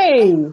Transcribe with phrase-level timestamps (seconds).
[0.00, 0.46] Hey.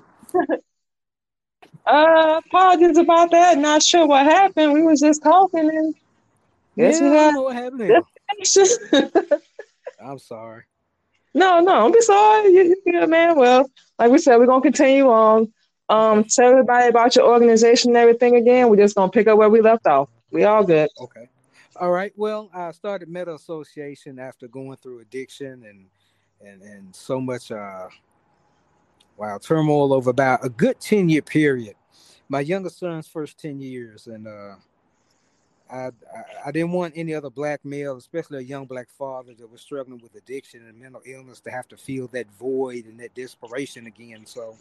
[1.86, 3.58] uh, apologies about that.
[3.58, 4.74] Not sure what happened.
[4.74, 5.96] We was just talking and
[6.78, 8.04] guess yeah, I know what happened.
[10.04, 10.64] I'm sorry.
[11.34, 12.52] No, no, I'm sorry.
[12.52, 13.38] You, you good, man.
[13.38, 15.54] Well, like we said, we're gonna continue on.
[15.88, 18.70] Um, tell everybody about your organization and everything again.
[18.70, 20.10] We're just gonna pick up where we left off.
[20.30, 20.90] We all good.
[21.00, 21.30] Okay.
[21.80, 22.12] All right.
[22.18, 25.86] Well, I started Metta Association after going through addiction and
[26.46, 27.88] and and so much uh
[29.18, 31.76] wow turmoil over about a good 10 year period.
[32.30, 34.56] My youngest son's first 10 years and uh
[35.70, 35.92] I, I,
[36.46, 40.00] I didn't want any other black male, especially a young black father that was struggling
[40.02, 44.26] with addiction and mental illness, to have to feel that void and that desperation again.
[44.26, 44.56] So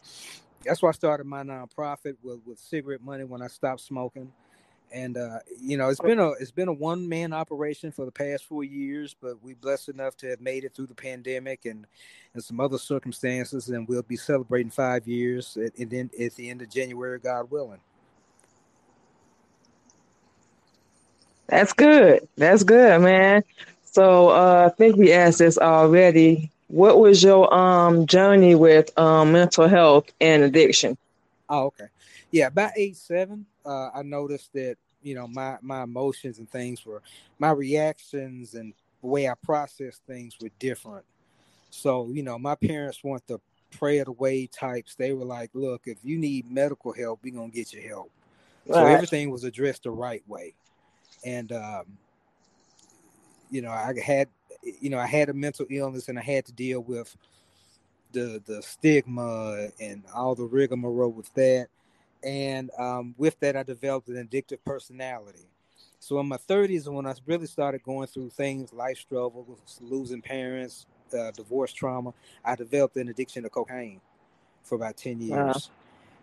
[0.64, 4.32] that's why I started my nonprofit with, with cigarette money when I stopped smoking
[4.92, 8.12] and uh, you know it's been a it's been a one man operation for the
[8.12, 11.86] past four years, but we blessed enough to have made it through the pandemic and
[12.34, 16.62] and some other circumstances, and we'll be celebrating five years at, at, at the end
[16.62, 17.80] of January, God willing.
[21.48, 22.28] That's good.
[22.36, 23.42] That's good, man.
[23.84, 26.50] So uh, I think we asked this already.
[26.68, 30.98] What was your um journey with um mental health and addiction?
[31.48, 31.86] Oh, okay.
[32.30, 36.84] Yeah, about eight seven uh, I noticed that you know my my emotions and things
[36.84, 37.02] were
[37.38, 41.04] my reactions and the way I process things were different.
[41.70, 43.38] So you know my parents weren't the
[43.72, 44.94] pray it away types.
[44.94, 48.10] They were like, look, if you need medical help, we're gonna get you help.
[48.66, 48.78] Right.
[48.78, 50.54] So everything was addressed the right way,
[51.24, 51.98] and um,
[53.50, 54.28] you know I had
[54.62, 57.16] you know I had a mental illness and I had to deal with
[58.12, 61.68] the the stigma and all the rigmarole with that
[62.22, 65.46] and um, with that, I developed an addictive personality.
[65.98, 70.86] So in my 30s, when I really started going through things, life struggles, losing parents,
[71.16, 72.12] uh, divorce trauma,
[72.44, 74.00] I developed an addiction to cocaine
[74.62, 75.70] for about 10 years.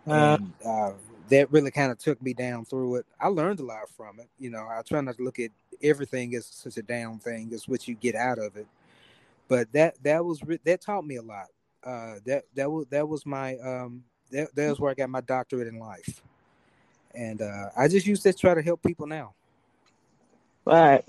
[0.06, 0.92] Uh, and uh,
[1.28, 3.06] that really kind of took me down through it.
[3.20, 4.28] I learned a lot from it.
[4.38, 5.50] You know, I try not to look at
[5.82, 7.48] everything as such a down thing.
[7.52, 8.66] It's what you get out of it.
[9.48, 11.48] But that that was that taught me a lot.
[11.82, 15.68] Uh, that that was that was my um, that, that's where I got my doctorate
[15.68, 16.22] in life.
[17.14, 19.34] And uh, I just use that to try to help people now.
[20.64, 21.04] Right.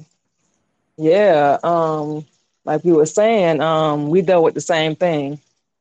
[0.98, 1.58] Yeah.
[1.64, 2.26] Um,
[2.64, 5.40] like we were saying, um, we dealt with the same thing.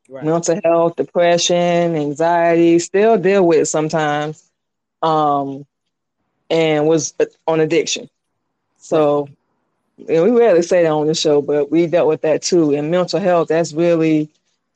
[0.08, 0.24] Right.
[0.24, 4.50] Mental health, depression, anxiety, still deal with sometimes.
[5.02, 5.66] Um,
[6.50, 7.14] and was
[7.46, 8.08] on addiction.
[8.78, 9.28] So
[9.98, 10.22] right.
[10.22, 12.74] we rarely say that on the show, but we dealt with that too.
[12.74, 14.30] And mental health, that's really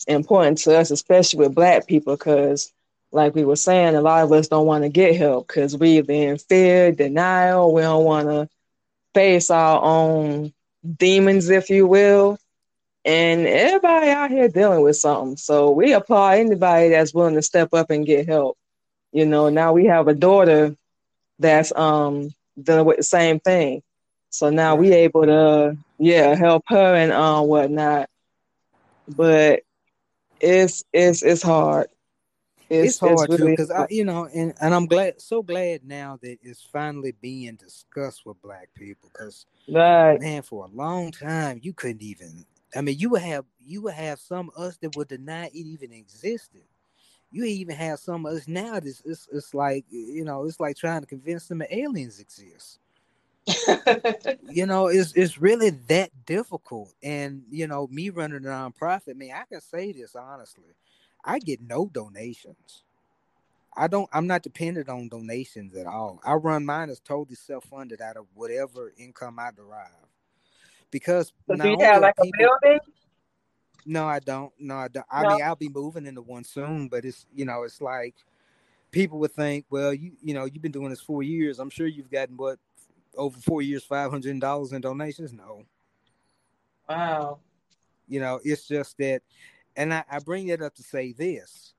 [0.06, 2.72] important to us, especially with Black people, because
[3.12, 6.00] like we were saying, a lot of us don't want to get help because we
[6.00, 7.72] are in fear, denial.
[7.72, 8.48] We don't want to
[9.14, 10.52] face our own
[10.98, 12.38] demons, if you will.
[13.04, 15.36] And everybody out here dealing with something.
[15.36, 18.58] So we applaud anybody that's willing to step up and get help.
[19.12, 20.76] You know, now we have a daughter
[21.38, 23.82] that's um dealing with the same thing.
[24.30, 28.10] So now we able to yeah help her and uh, whatnot.
[29.08, 29.62] But
[30.40, 31.88] it's it's it's hard.
[32.70, 35.84] It's, it's hard it's really because I, you know, and and I'm glad, so glad
[35.84, 39.10] now that it's finally being discussed with Black people.
[39.12, 40.20] Because right.
[40.20, 42.44] man, for a long time, you couldn't even.
[42.76, 45.92] I mean, you would have you would have some us that would deny it even
[45.92, 46.64] existed.
[47.30, 48.76] You even have some of us now.
[48.76, 52.80] It's, it's it's like you know, it's like trying to convince them that aliens exist.
[54.50, 56.92] You know, it's it's really that difficult.
[57.02, 60.74] And you know, me running a nonprofit, man, I can say this honestly.
[61.24, 62.84] I get no donations.
[63.76, 66.20] I don't I'm not dependent on donations at all.
[66.24, 69.88] I run mine as totally self-funded out of whatever income I derive.
[70.90, 72.80] Because so do you have like people, a building?
[73.86, 74.52] No, I don't.
[74.58, 75.06] No, I don't.
[75.10, 78.14] I mean, I'll be moving into one soon, but it's you know, it's like
[78.90, 81.58] people would think, well, you you know, you've been doing this four years.
[81.58, 82.58] I'm sure you've gotten what
[83.18, 85.32] over four years, five hundred dollars in donations?
[85.32, 85.64] No.
[86.88, 87.40] Wow.
[88.06, 89.20] You know, it's just that,
[89.76, 91.74] and I, I bring that up to say this.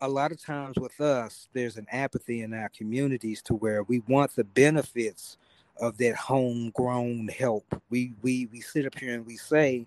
[0.00, 3.98] A lot of times with us, there's an apathy in our communities to where we
[4.08, 5.36] want the benefits
[5.80, 7.64] of that homegrown help.
[7.90, 9.86] We we we sit up here and we say,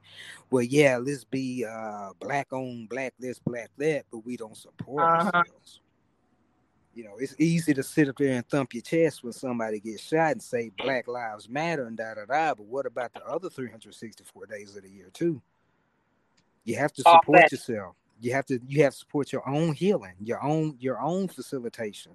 [0.50, 5.04] well, yeah, let's be uh, black owned, black this, black that, but we don't support
[5.04, 5.32] uh-huh.
[5.34, 5.80] ourselves.
[6.94, 10.04] You know, it's easy to sit up there and thump your chest when somebody gets
[10.04, 12.54] shot and say Black Lives Matter and da da da.
[12.54, 15.42] But what about the other 364 days of the year too?
[16.66, 17.96] You have to support yourself.
[18.20, 22.12] You have to you have to support your own healing, your own your own facilitation.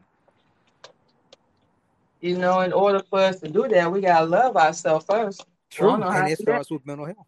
[2.20, 5.46] You know, in order for us to do that, we gotta love ourselves first.
[5.70, 7.26] True, and it starts with mental health.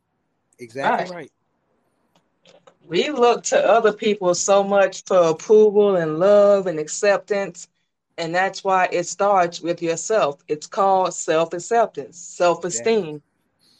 [0.59, 1.15] Exactly right.
[1.15, 1.33] right.
[2.89, 7.69] We look to other people so much for approval and love and acceptance.
[8.17, 10.41] And that's why it starts with yourself.
[10.49, 13.23] It's called self acceptance, self esteem.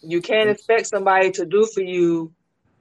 [0.03, 2.33] You can't expect somebody to do for you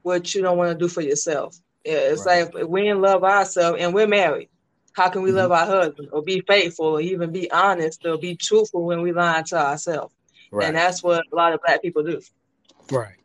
[0.03, 1.57] what you don't want to do for yourself.
[1.85, 2.53] It's right.
[2.53, 4.49] like we in love ourselves and we're married.
[4.91, 5.37] How can we mm-hmm.
[5.37, 9.13] love our husband or be faithful or even be honest or be truthful when we
[9.13, 10.13] lie to ourselves?
[10.51, 10.67] Right.
[10.67, 12.21] And that's what a lot of black people do.
[12.91, 13.16] Right.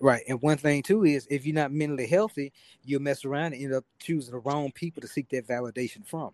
[0.00, 0.22] Right.
[0.26, 2.52] And one thing too is if you're not mentally healthy,
[2.84, 6.30] you'll mess around and end up choosing the wrong people to seek that validation from.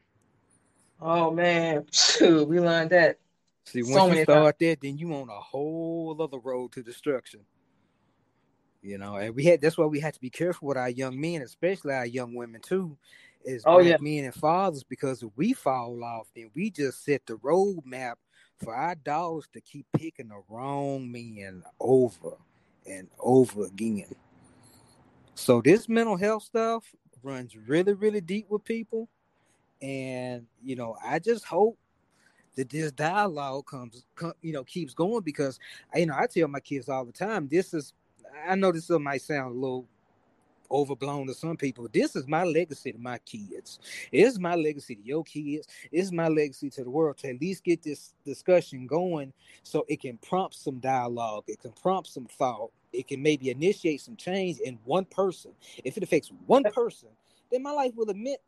[1.00, 1.84] Oh man,
[2.20, 3.18] we learned that.
[3.64, 4.70] See, once so you start times.
[4.70, 7.40] that, then you on a whole other road to destruction.
[8.82, 11.20] You know, and we had that's why we had to be careful with our young
[11.20, 12.96] men, especially our young women too,
[13.44, 13.96] is oh, yeah.
[14.00, 18.14] men and fathers, because if we fall off, then we just set the roadmap
[18.62, 22.36] for our dogs to keep picking the wrong men over
[22.88, 24.14] and over again.
[25.34, 26.84] So this mental health stuff
[27.22, 29.08] runs really, really deep with people.
[29.82, 31.78] And you know, I just hope
[32.56, 35.58] that this dialogue comes, come, you know, keeps going because
[35.94, 37.48] you know I tell my kids all the time.
[37.48, 37.92] This is,
[38.48, 39.86] I know this might sound a little
[40.70, 41.88] overblown to some people.
[41.92, 43.78] This is my legacy to my kids.
[44.12, 45.66] It is my legacy to your kids.
[45.90, 49.84] It is my legacy to the world to at least get this discussion going so
[49.88, 51.44] it can prompt some dialogue.
[51.46, 52.70] It can prompt some thought.
[52.92, 55.52] It can maybe initiate some change in one person.
[55.84, 57.08] If it affects one person,
[57.50, 58.40] then my life will admit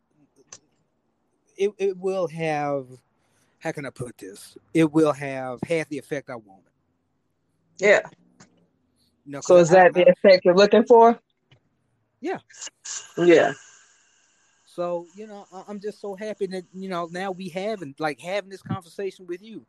[1.56, 2.86] it, it will have
[3.58, 4.56] how can I put this?
[4.72, 6.70] It will have half the effect I wanted.
[7.78, 8.00] Yeah.
[9.40, 11.18] So is that I, the effect you're looking for?
[12.20, 12.38] Yeah.
[13.16, 13.52] Yeah.
[14.64, 18.48] So you know, I'm just so happy that you know now we having like having
[18.50, 19.66] this conversation with you,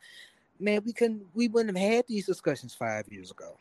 [0.60, 0.81] man.
[0.86, 3.57] We couldn't, we wouldn't have had these discussions five years ago.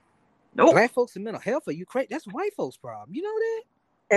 [0.54, 0.72] Nope.
[0.72, 2.08] Black folks in mental health are you crazy?
[2.10, 3.14] That's white folks' problem.
[3.14, 3.62] You know that?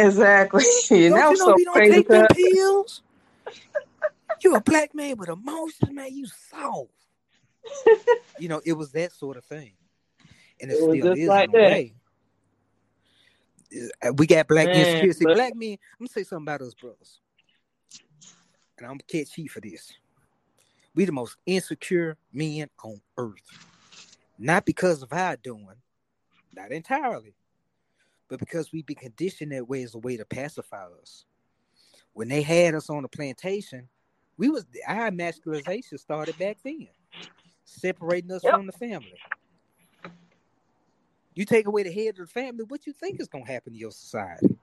[0.08, 0.64] Exactly.
[0.90, 3.02] Don't you know so we don't take them pills?
[4.44, 6.14] you a black man with emotions, man.
[6.14, 6.90] You soft.
[8.40, 9.74] you know, it was that sort of thing,
[10.60, 11.94] and it, it still is like in a way.
[14.04, 15.26] Uh, we got black man, insecurity.
[15.26, 15.36] But...
[15.36, 17.20] Black men, I'm gonna say something about us brothers,
[18.78, 19.94] and I'm gonna catch heat for this.
[20.96, 23.68] We the most insecure men on earth,
[24.38, 25.68] not because of our doing,
[26.56, 27.36] not entirely,
[28.30, 31.26] but because we be conditioned that way as a way to pacify us.
[32.14, 33.88] When they had us on the plantation,
[34.38, 36.88] we was our masculinization started back then,
[37.64, 38.54] separating us yep.
[38.54, 39.20] from the family.
[41.34, 43.80] You take away the head of the family, what you think is gonna happen to
[43.80, 44.58] your society?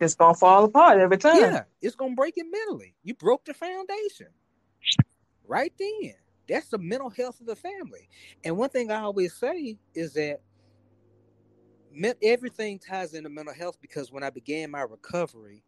[0.00, 1.40] It's gonna fall apart every time.
[1.40, 2.94] Yeah, it's gonna break it mentally.
[3.02, 4.28] You broke the foundation
[5.46, 6.14] right then.
[6.48, 8.08] That's the mental health of the family.
[8.44, 10.40] And one thing I always say is that
[12.22, 15.62] everything ties into mental health because when I began my recovery,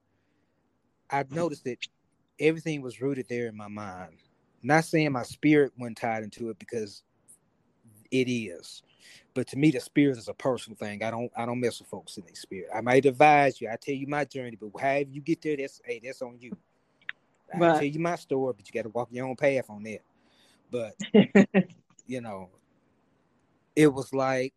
[1.11, 1.79] I noticed that
[2.41, 4.19] everything was rooted there in my mind.
[4.62, 7.03] Not saying my spirit wasn't tied into it because
[8.11, 8.82] it is.
[9.35, 11.03] But to me, the spirit is a personal thing.
[11.03, 12.71] I don't I don't mess with folks in their spirit.
[12.75, 13.69] I might advise you.
[13.69, 16.56] I tell you my journey, but however you get there, that's hey, that's on you.
[17.53, 17.79] I right.
[17.79, 20.00] tell you my story, but you got to walk your own path on that.
[20.75, 20.97] But
[22.06, 22.49] you know,
[23.76, 24.55] it was like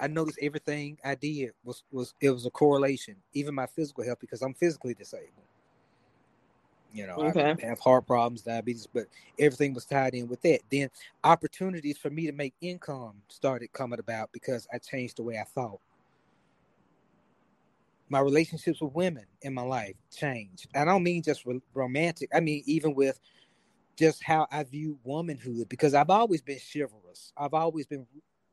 [0.00, 4.18] I noticed everything I did was was it was a correlation, even my physical health
[4.20, 5.30] because I'm physically disabled.
[6.92, 7.54] You know, okay.
[7.62, 9.06] I have heart problems, diabetes, but
[9.38, 10.60] everything was tied in with that.
[10.70, 10.90] Then
[11.22, 15.44] opportunities for me to make income started coming about because I changed the way I
[15.44, 15.80] thought.
[18.08, 20.66] My relationships with women in my life changed.
[20.74, 21.44] I don't mean just
[21.74, 22.30] romantic.
[22.34, 23.20] I mean even with
[23.96, 27.32] just how I view womanhood because I've always been chivalrous.
[27.36, 28.06] I've always been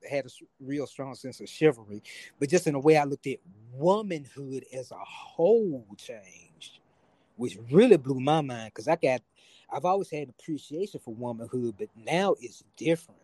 [0.09, 0.29] had a
[0.59, 2.01] real strong sense of chivalry,
[2.39, 3.37] but just in the way I looked at
[3.73, 6.79] womanhood as a whole changed
[7.37, 9.21] which really blew my mind because I got
[9.71, 13.21] I've always had appreciation for womanhood, but now it's different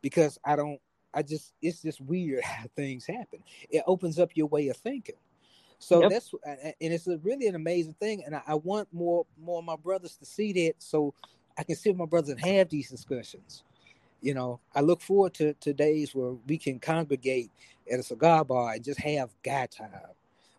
[0.00, 0.80] because I don't.
[1.12, 3.40] I just it's just weird how things happen.
[3.68, 5.16] It opens up your way of thinking.
[5.78, 6.10] So yep.
[6.10, 9.64] that's and it's a really an amazing thing, and I, I, want more more of
[9.64, 11.12] my brothers to see that, so
[11.58, 13.62] I can sit with my brothers and have these discussions.
[14.22, 17.50] You know, I look forward to, to days where we can congregate
[17.90, 19.90] at a cigar bar and just have guy time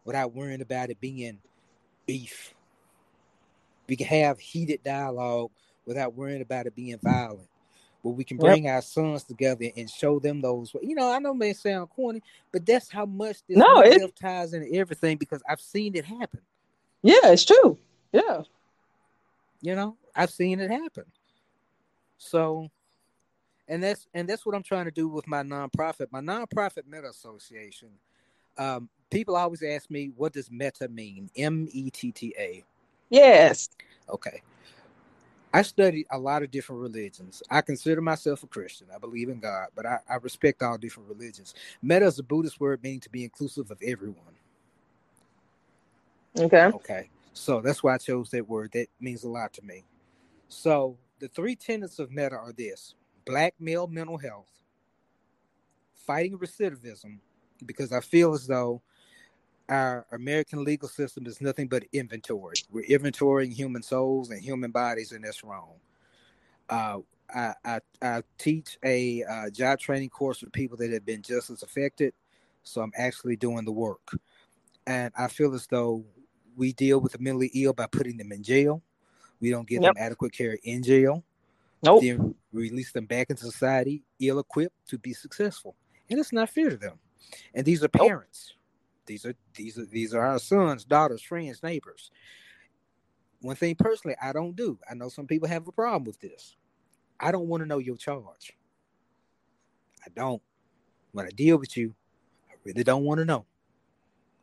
[0.05, 1.39] without worrying about it being
[2.05, 2.53] beef.
[3.87, 5.51] We can have heated dialogue
[5.85, 7.49] without worrying about it being violent.
[8.03, 8.75] But we can bring yep.
[8.75, 10.73] our sons together and show them those.
[10.81, 14.15] You know, I know it may sound corny, but that's how much this no, it
[14.15, 16.41] ties into everything because I've seen it happen.
[17.01, 17.77] Yeah, it's true.
[18.11, 18.43] Yeah.
[19.61, 21.05] You know, I've seen it happen.
[22.17, 22.69] So,
[23.67, 26.07] and that's and that's what I'm trying to do with my nonprofit.
[26.11, 27.89] My nonprofit Metta Association
[28.57, 31.29] Um, people always ask me, what does metta mean?
[31.35, 32.63] M E T T A.
[33.09, 33.69] Yes.
[34.09, 34.41] Okay.
[35.57, 37.41] I studied a lot of different religions.
[37.49, 38.89] I consider myself a Christian.
[38.93, 41.55] I believe in God, but I, I respect all different religions.
[41.81, 44.35] Metta is a Buddhist word meaning to be inclusive of everyone.
[46.37, 46.65] Okay.
[46.65, 47.09] Okay.
[47.33, 48.69] So that's why I chose that word.
[48.73, 49.83] That means a lot to me.
[50.47, 52.93] So the three tenets of metta are this
[53.25, 54.51] black male mental health,
[56.05, 57.17] fighting recidivism,
[57.65, 58.83] because I feel as though
[59.69, 62.55] our American legal system is nothing but inventory.
[62.71, 65.73] We're inventorying human souls and human bodies, and that's wrong.
[66.69, 66.99] Uh,
[67.33, 71.49] I, I, I, teach a uh, job training course for people that have been just
[71.49, 72.13] as affected,
[72.63, 74.17] so I'm actually doing the work.
[74.85, 76.05] And I feel as though
[76.55, 78.81] we deal with the mentally ill by putting them in jail.
[79.41, 79.95] We don't give yep.
[79.95, 81.23] them adequate care in jail.
[81.83, 82.01] Nope.
[82.01, 85.75] Then release them back into society, ill equipped to be successful,
[86.09, 86.97] and it's not fair to them.
[87.53, 88.47] And these are parents.
[88.49, 88.56] Nope
[89.07, 92.11] these are these are these are our sons, daughters, friends, neighbors.
[93.41, 94.79] One thing personally, I don't do.
[94.89, 96.55] I know some people have a problem with this.
[97.19, 98.53] I don't want to know your charge.
[100.05, 100.41] I don't.
[101.11, 101.95] When I deal with you,
[102.49, 103.45] I really don't want to know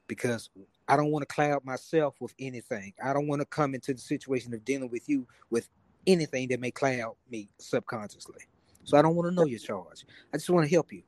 [0.06, 0.50] because
[0.88, 2.92] I don't want to cloud myself with anything.
[3.02, 5.68] I don't want to come into the situation of dealing with you with
[6.06, 8.42] anything that may cloud me subconsciously.
[8.84, 10.04] So I don't want to know your charge.
[10.32, 11.02] I just want to help you.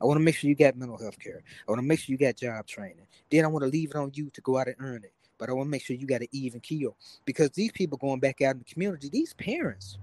[0.00, 1.42] I want to make sure you got mental health care.
[1.66, 3.06] I want to make sure you got job training.
[3.30, 5.12] Then I want to leave it on you to go out and earn it.
[5.38, 8.20] But I want to make sure you got an even keel because these people going
[8.20, 9.98] back out in the community, these parents.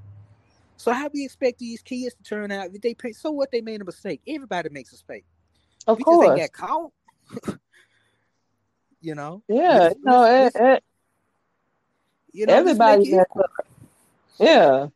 [0.78, 2.70] So how we expect these kids to turn out?
[2.82, 3.52] They pay, so what?
[3.52, 4.22] They made a mistake.
[4.28, 5.26] Everybody makes a mistake.
[5.86, 6.92] Of because course, they got caught.
[9.02, 9.44] you know.
[9.48, 9.94] Yeah.
[10.02, 10.24] no.
[10.26, 10.80] It, it, eh, eh.
[12.32, 13.18] you know, everybody.
[14.40, 14.88] Yeah.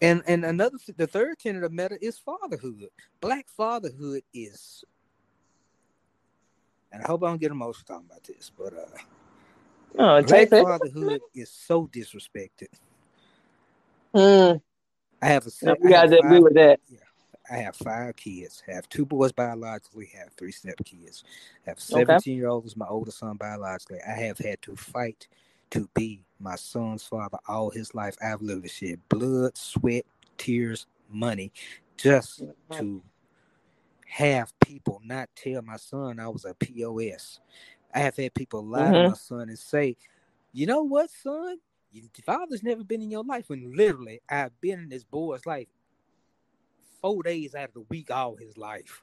[0.00, 2.88] And and another the third tenet of metta is fatherhood.
[3.20, 4.84] Black fatherhood is
[6.92, 8.98] and I hope I don't get emotional talking about this, but uh
[9.94, 12.68] no, black fatherhood is so disrespected.
[14.14, 14.60] Mm.
[15.20, 16.80] I have a no, you guys agree with that.
[16.88, 16.98] Yeah,
[17.50, 18.62] I have five kids.
[18.68, 21.24] I have two boys biologically, have three step kids.
[21.66, 22.30] I have 17 okay.
[22.30, 23.98] year old is my oldest son biologically.
[24.06, 25.26] I have had to fight
[25.70, 28.16] to be my son's father all his life.
[28.22, 30.04] I've lived literally shed blood, sweat,
[30.36, 31.52] tears, money
[31.96, 33.02] just to
[34.06, 37.40] have people not tell my son I was a POS.
[37.94, 38.92] I have had people lie mm-hmm.
[38.92, 39.96] to my son and say,
[40.52, 41.58] you know what, son?
[41.92, 43.48] Your father's never been in your life.
[43.48, 45.68] When literally I've been in this boy's life
[47.00, 49.02] four days out of the week all his life.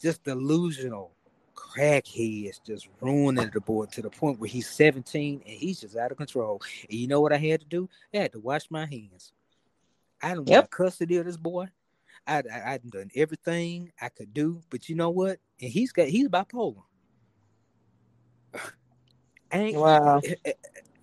[0.00, 1.12] Just delusional
[1.58, 6.12] crackheads just ruining the boy to the point where he's 17 and he's just out
[6.12, 6.62] of control.
[6.88, 7.88] And you know what I had to do?
[8.14, 9.32] I had to wash my hands.
[10.22, 10.70] I don't yep.
[10.70, 11.68] custody of this boy.
[12.26, 15.38] I, I I done everything I could do, but you know what?
[15.60, 16.82] And he's got he's bipolar.
[19.52, 20.20] wow.
[20.24, 20.52] Eh, eh, eh,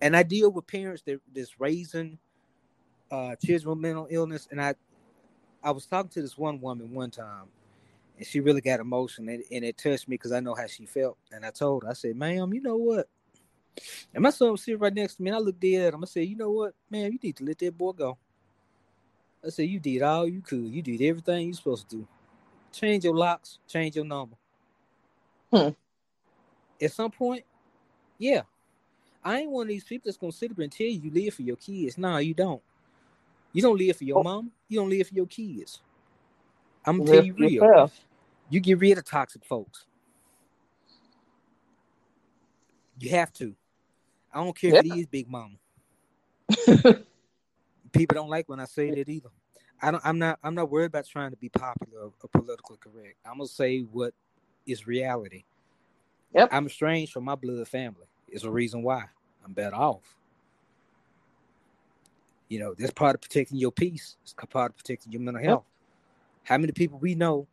[0.00, 2.18] and I deal with parents that that's raising
[3.10, 4.74] uh children with mental illness, and I
[5.62, 7.46] I was talking to this one woman one time,
[8.16, 10.86] and she really got emotional and, and it touched me because I know how she
[10.86, 11.18] felt.
[11.32, 13.08] And I told her, I said, "Ma'am, you know what?"
[14.14, 16.02] And my son was sitting right next to me, and I looked dead at him.
[16.02, 17.12] I said, "You know what, man?
[17.12, 18.16] You need to let that boy go."
[19.44, 20.64] I said, "You did all you could.
[20.64, 22.08] You did everything you're supposed to do.
[22.72, 24.36] Change your locks, change your number."
[25.52, 25.68] Hmm.
[26.80, 27.44] At some point,
[28.18, 28.42] yeah,
[29.24, 31.34] I ain't one of these people that's gonna sit up and tell you you live
[31.34, 31.98] for your kids.
[31.98, 32.62] No, you don't.
[33.52, 34.22] You don't live for your oh.
[34.22, 34.50] mom.
[34.68, 35.80] You don't live for your kids.
[36.84, 37.50] I'm gonna tell you real.
[37.50, 38.05] Yourself.
[38.48, 39.86] You get rid of toxic folks.
[42.98, 43.54] You have to.
[44.32, 44.80] I don't care yeah.
[44.80, 45.56] if it is Big Mama.
[47.92, 49.30] People don't like when I say that either.
[49.80, 50.02] I don't.
[50.04, 50.38] I'm not.
[50.42, 53.16] I'm not worried about trying to be popular or politically correct.
[53.24, 54.14] I'm gonna say what
[54.66, 55.44] is reality.
[56.34, 56.48] Yep.
[56.52, 58.06] I'm estranged from my blood family.
[58.28, 59.04] It's a reason why
[59.44, 60.16] I'm better off.
[62.48, 64.16] You know, that's part of protecting your peace.
[64.22, 65.64] It's part of protecting your mental health.
[66.44, 67.46] How many people we know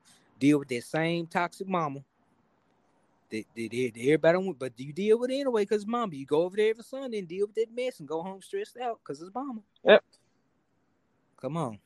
[0.44, 2.00] deal with that same toxic mama?
[3.30, 6.14] They, they, they, everybody don't, but you deal with it anyway because mama.
[6.14, 8.78] You go over there every Sunday and deal with that mess and go home stressed
[8.78, 9.62] out because it's mama.
[9.86, 10.04] Yep.
[11.42, 11.80] Come on.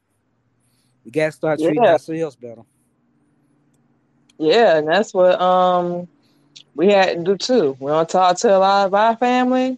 [1.06, 1.94] We gotta start treating yeah.
[1.94, 2.64] ourselves better.
[4.40, 6.08] Yeah, and that's what um
[6.76, 7.78] we had to do too.
[7.80, 9.78] We don't talk to a lot of our family.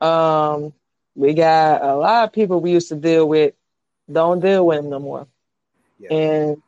[0.00, 0.72] Um,
[1.14, 3.54] we got a lot of people we used to deal with.
[4.10, 5.26] Don't deal with them no more.
[5.98, 6.14] Yeah.
[6.14, 6.62] And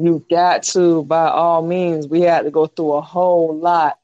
[0.00, 3.98] you got to, by all means, we had to go through a whole lot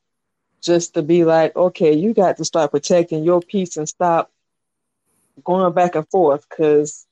[0.63, 4.31] just to be like, okay, you got to start protecting your peace and stop
[5.45, 7.07] going back and forth because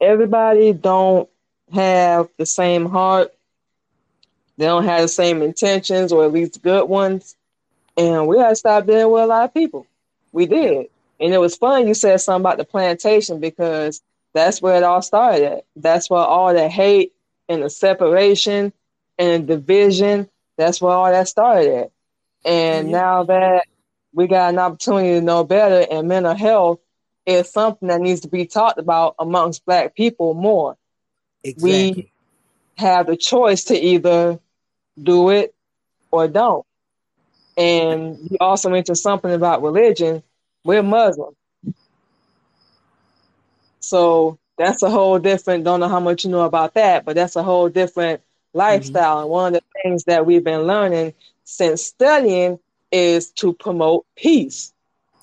[0.00, 1.28] everybody don't
[1.72, 3.32] have the same heart
[4.58, 7.36] They don't have the same intentions or at least good ones.
[7.96, 9.86] And we had to stop dealing with a lot of people.
[10.32, 10.86] We did.
[11.20, 14.02] And it was fun you said something about the plantation because
[14.34, 15.64] that's where it all started at.
[15.76, 17.12] That's where all the hate
[17.52, 18.72] and the separation
[19.18, 21.90] and the division, that's where all that started at.
[22.44, 23.66] And now that
[24.12, 26.80] we got an opportunity to know better and mental health
[27.26, 30.76] is something that needs to be talked about amongst black people more.
[31.44, 32.02] Exactly.
[32.02, 32.12] We
[32.78, 34.40] have the choice to either
[35.00, 35.54] do it
[36.10, 36.66] or don't.
[37.56, 40.22] And you also mentioned something about religion.
[40.64, 41.34] We're Muslim.
[43.80, 47.36] So that's a whole different, don't know how much you know about that, but that's
[47.36, 48.20] a whole different
[48.52, 49.16] lifestyle.
[49.16, 49.22] Mm-hmm.
[49.22, 51.14] And one of the things that we've been learning
[51.44, 52.58] since studying
[52.90, 54.72] is to promote peace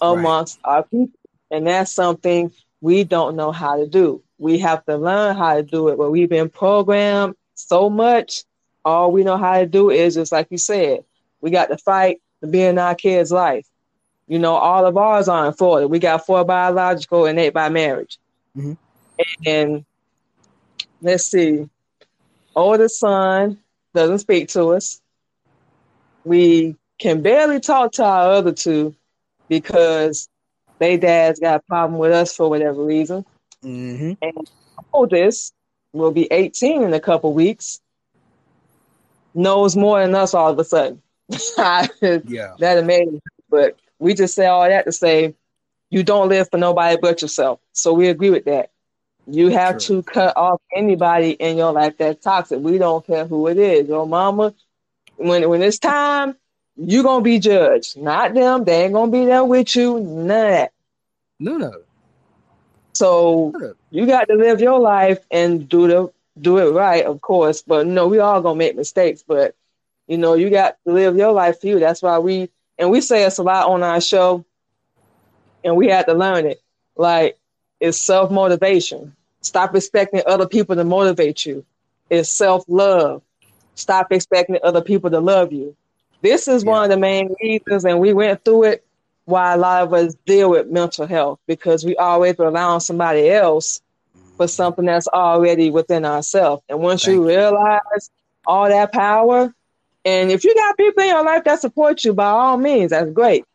[0.01, 0.73] amongst right.
[0.73, 1.19] our people.
[1.51, 4.21] And that's something we don't know how to do.
[4.37, 8.43] We have to learn how to do it, but we've been programmed so much.
[8.85, 11.03] All we know how to do is just like you said,
[11.41, 13.67] we got to fight to be in our kids' life.
[14.27, 15.87] You know, all of ours are in Florida.
[15.87, 18.17] We got four biological and eight by marriage.
[18.55, 18.73] Mm-hmm.
[19.45, 19.85] And
[21.01, 21.69] let's see,
[22.55, 23.57] oldest son
[23.93, 25.01] doesn't speak to us.
[26.23, 28.95] We can barely talk to our other two
[29.47, 30.29] because
[30.79, 33.25] they dads got a problem with us for whatever reason.
[33.63, 34.13] Mm-hmm.
[34.21, 34.51] And
[34.93, 35.53] oldest
[35.93, 37.79] will be 18 in a couple weeks.
[39.33, 41.01] Knows more than us all of a sudden.
[41.29, 42.53] yeah.
[42.59, 43.21] That amazing.
[43.49, 45.35] But we just say all that to say
[45.89, 47.59] you don't live for nobody but yourself.
[47.73, 48.71] So we agree with that.
[49.31, 49.97] You have True.
[49.97, 52.59] to cut off anybody in your life that's toxic.
[52.59, 53.87] We don't care who it is.
[53.87, 54.53] Your mama,
[55.17, 56.35] when when it's time,
[56.75, 57.97] you're gonna be judged.
[57.97, 58.63] Not them.
[58.65, 59.99] They ain't gonna be there with you.
[59.99, 60.71] None of that.
[61.39, 61.71] No, no.
[62.93, 63.55] So
[63.91, 67.61] you got to live your life and do the do it right, of course.
[67.61, 69.23] But know, we all gonna make mistakes.
[69.27, 69.55] But
[70.07, 71.79] you know, you got to live your life for you.
[71.79, 74.45] That's why we and we say it's a lot on our show,
[75.63, 76.61] and we had to learn it.
[76.95, 77.37] Like
[77.79, 79.15] it's self motivation.
[79.41, 81.65] Stop expecting other people to motivate you.
[82.09, 83.21] It's self love.
[83.75, 85.75] Stop expecting other people to love you.
[86.21, 86.71] This is yeah.
[86.71, 88.85] one of the main reasons, and we went through it
[89.25, 93.29] why a lot of us deal with mental health because we always rely on somebody
[93.29, 93.79] else
[94.37, 96.63] for something that's already within ourselves.
[96.67, 98.09] And once Thank you realize
[98.45, 99.53] all that power,
[100.03, 103.11] and if you got people in your life that support you, by all means, that's
[103.11, 103.45] great.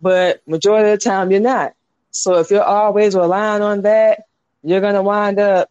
[0.00, 1.74] But majority of the time, you're not.
[2.10, 4.24] So if you're always relying on that,
[4.62, 5.70] you're gonna wind up,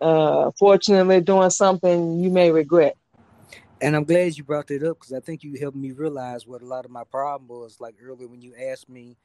[0.00, 2.96] uh, fortunately, doing something you may regret.
[3.80, 6.62] And I'm glad you brought that up because I think you helped me realize what
[6.62, 7.80] a lot of my problem was.
[7.80, 9.16] Like earlier when you asked me,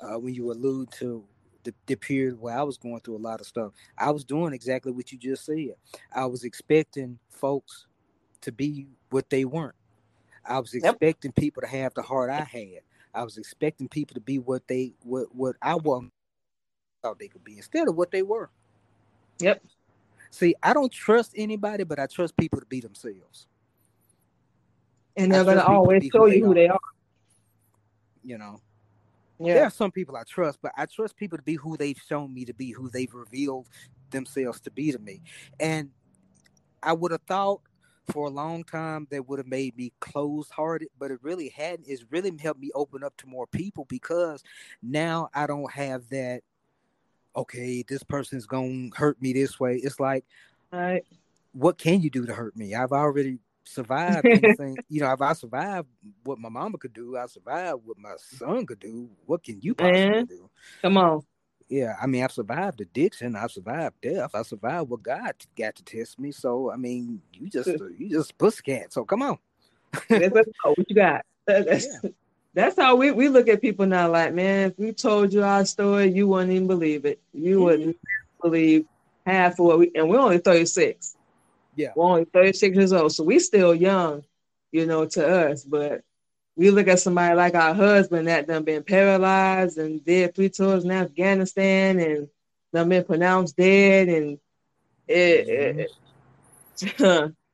[0.00, 1.24] uh, when you allude to
[1.64, 4.54] the, the period where I was going through a lot of stuff, I was doing
[4.54, 5.74] exactly what you just said.
[6.12, 7.86] I was expecting folks
[8.42, 9.74] to be what they weren't.
[10.44, 11.36] I was expecting yep.
[11.36, 12.80] people to have the heart I had.
[13.12, 16.12] I was expecting people to be what they what what I want
[17.06, 18.50] thought they could be instead of what they were.
[19.38, 19.62] Yep.
[20.30, 23.46] See, I don't trust anybody, but I trust people to be themselves.
[25.16, 26.80] And they're gonna always show you who they are.
[28.24, 28.60] You know.
[29.38, 29.54] Yeah.
[29.54, 32.32] There are some people I trust, but I trust people to be who they've shown
[32.32, 33.68] me to be, who they've revealed
[34.10, 35.22] themselves to be to me.
[35.60, 35.90] And
[36.82, 37.60] I would have thought
[38.10, 41.86] for a long time that would have made me closed hearted, but it really hadn't.
[41.86, 44.42] It's really helped me open up to more people because
[44.82, 46.42] now I don't have that,
[47.36, 49.76] okay, this person's going to hurt me this way.
[49.76, 50.24] It's like,
[50.72, 51.04] right.
[51.52, 52.74] what can you do to hurt me?
[52.74, 54.76] I've already survived anything.
[54.88, 55.88] you know, if I survived
[56.24, 59.08] what my mama could do, I survived what my son could do.
[59.26, 60.50] What can you possibly Man, do?
[60.82, 61.22] Come on
[61.68, 63.34] yeah, I mean, I've survived addiction.
[63.34, 64.34] I've survived death.
[64.34, 66.30] I survived what God got to test me.
[66.30, 67.68] So, I mean, you just
[67.98, 68.92] you just pussycat.
[68.92, 69.38] So, come on.
[70.10, 71.24] Oh, what you got?
[71.46, 72.10] That's, yeah.
[72.56, 74.10] That's how we, we look at people now.
[74.10, 77.20] Like, man, if we told you our story, you wouldn't even believe it.
[77.34, 77.64] You mm-hmm.
[77.64, 77.96] wouldn't
[78.40, 78.86] believe
[79.26, 79.92] half of what we.
[79.94, 81.16] And we're only thirty six.
[81.74, 84.24] Yeah, we're only thirty six years old, so we still young,
[84.72, 85.64] you know, to us.
[85.64, 86.02] But
[86.56, 90.84] we look at somebody like our husband that done been paralyzed and did three tours
[90.84, 92.28] in Afghanistan and
[92.72, 94.38] done been pronounced dead and
[95.06, 95.90] it,
[96.80, 97.32] it,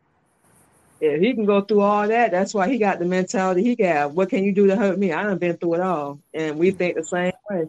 [1.03, 4.13] if he can go through all that, that's why he got the mentality he got.
[4.13, 5.13] What can you do to hurt me?
[5.13, 6.21] I done been through it all.
[6.33, 6.77] And we mm.
[6.77, 7.69] think the same way.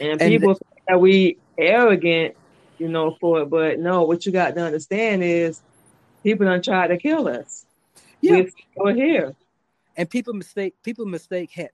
[0.00, 2.36] And, and people th- think that we arrogant,
[2.78, 3.50] you know, for it.
[3.50, 5.60] But no, what you got to understand is
[6.22, 7.64] people done tried to kill us.
[8.20, 8.44] Yeah.
[8.76, 9.34] We're here
[9.96, 11.70] and people mistake people mistake had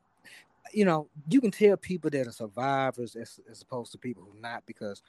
[0.72, 4.40] you know you can tell people that are survivors as, as opposed to people who
[4.40, 5.02] not because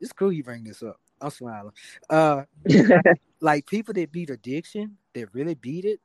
[0.00, 1.72] it's cool you bring this up I'm smiling.
[2.10, 2.44] Uh,
[3.40, 6.00] like people that beat addiction, that really beat it,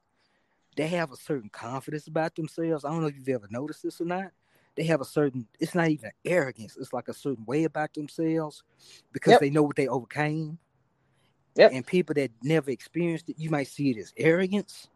[0.76, 2.86] they have a certain confidence about themselves.
[2.86, 4.32] I don't know if you've ever noticed this or not.
[4.76, 6.78] They have a certain, it's not even arrogance.
[6.80, 8.64] It's like a certain way about themselves
[9.12, 9.40] because yep.
[9.40, 10.60] they know what they overcame.
[11.56, 11.72] Yep.
[11.74, 14.88] And people that never experienced it, you might see it as arrogance.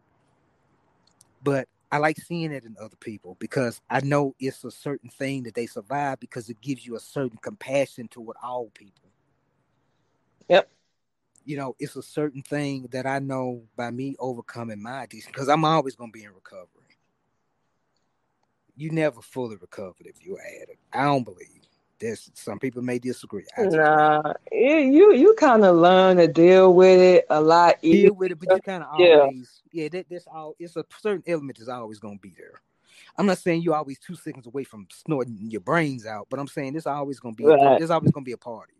[1.44, 5.44] But I like seeing it in other people because I know it's a certain thing
[5.44, 9.11] that they survive because it gives you a certain compassion toward all people.
[10.52, 10.70] Yep
[11.46, 15.50] you know, it's a certain thing that I know by me overcoming my addiction because
[15.50, 16.68] I'm always going to be in recovery.
[18.76, 20.80] You never fully recovered if you're addict.
[20.94, 21.48] I don't believe.
[22.00, 23.44] There's some people may disagree.
[23.58, 27.78] nah, you you kind of learn to deal with it a lot.
[27.84, 28.08] Easier.
[28.08, 29.84] Deal with it, but you kind of always yeah.
[29.84, 30.56] yeah that, that's all.
[30.58, 32.60] It's a certain element is always going to be there.
[33.18, 36.48] I'm not saying you're always two seconds away from snorting your brains out, but I'm
[36.48, 37.46] saying it's always going to be.
[37.46, 37.78] Right.
[37.78, 38.74] There's always going to be a party.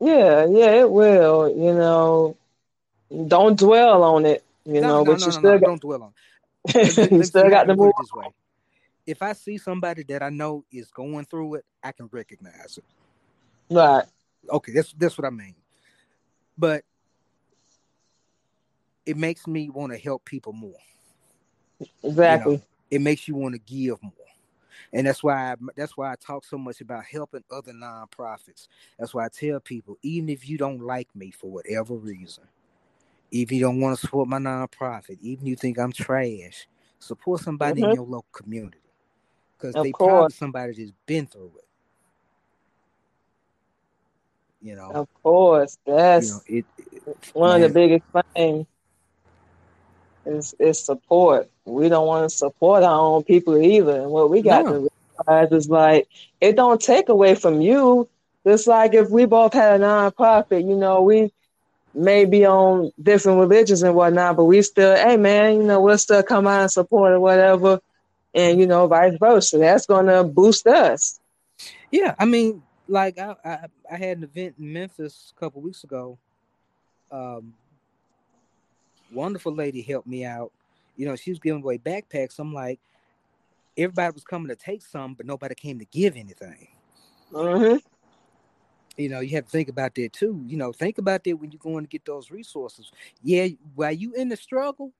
[0.00, 1.48] Yeah, yeah, it will.
[1.48, 2.36] You know,
[3.26, 4.44] don't dwell on it.
[4.64, 6.12] You no, know, no, but no, you still got, don't dwell on.
[6.74, 7.12] It.
[7.12, 8.26] you still got to move this way.
[9.06, 12.84] If I see somebody that I know is going through it, I can recognize it.
[13.74, 14.04] Right.
[14.50, 15.54] Okay, that's that's what I mean.
[16.56, 16.84] But
[19.06, 20.72] it makes me want to help people more.
[22.02, 22.52] Exactly.
[22.52, 24.12] You know, it makes you want to give more
[24.92, 28.68] and that's why I, that's why I talk so much about helping other nonprofits.
[28.98, 32.44] That's why I tell people, even if you don't like me for whatever reason,
[33.30, 36.66] if you don't want to support my nonprofit, even you think I'm trash,
[36.98, 37.90] support somebody mm-hmm.
[37.90, 38.78] in your local community
[39.56, 40.08] because they course.
[40.08, 41.64] probably somebody that's been through it.
[44.60, 48.66] You know, of course, that's you know, it, it, one man, of the biggest things
[50.26, 51.50] is, is support.
[51.68, 54.00] We don't want to support our own people either.
[54.00, 54.72] And what we got no.
[54.72, 54.88] to
[55.28, 56.08] realize is like
[56.40, 58.08] it don't take away from you.
[58.46, 61.32] Just like if we both had a nonprofit, you know, we
[61.94, 65.98] may be on different religions and whatnot, but we still, hey man, you know, we'll
[65.98, 67.80] still come out and support or whatever,
[68.34, 69.58] and you know, vice versa.
[69.58, 71.18] That's gonna boost us.
[71.90, 73.58] Yeah, I mean, like I I,
[73.92, 76.18] I had an event in Memphis a couple weeks ago.
[77.10, 77.54] Um,
[79.12, 80.52] wonderful lady helped me out.
[80.98, 82.38] You know, she was giving away backpacks.
[82.38, 82.80] I'm like,
[83.76, 86.68] everybody was coming to take some, but nobody came to give anything.
[87.32, 87.76] Mm-hmm.
[88.96, 90.42] You know, you have to think about that too.
[90.44, 92.90] You know, think about that when you're going to get those resources.
[93.22, 94.92] Yeah, while you in the struggle,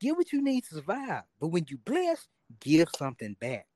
[0.00, 1.24] get what you need to survive.
[1.38, 2.26] But when you bless,
[2.60, 3.66] give something back.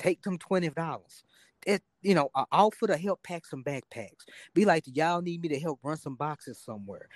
[0.00, 1.22] Take them twenty dollars.
[1.64, 4.24] That you know, offer to help pack some backpacks.
[4.52, 7.08] Be like, y'all need me to help run some boxes somewhere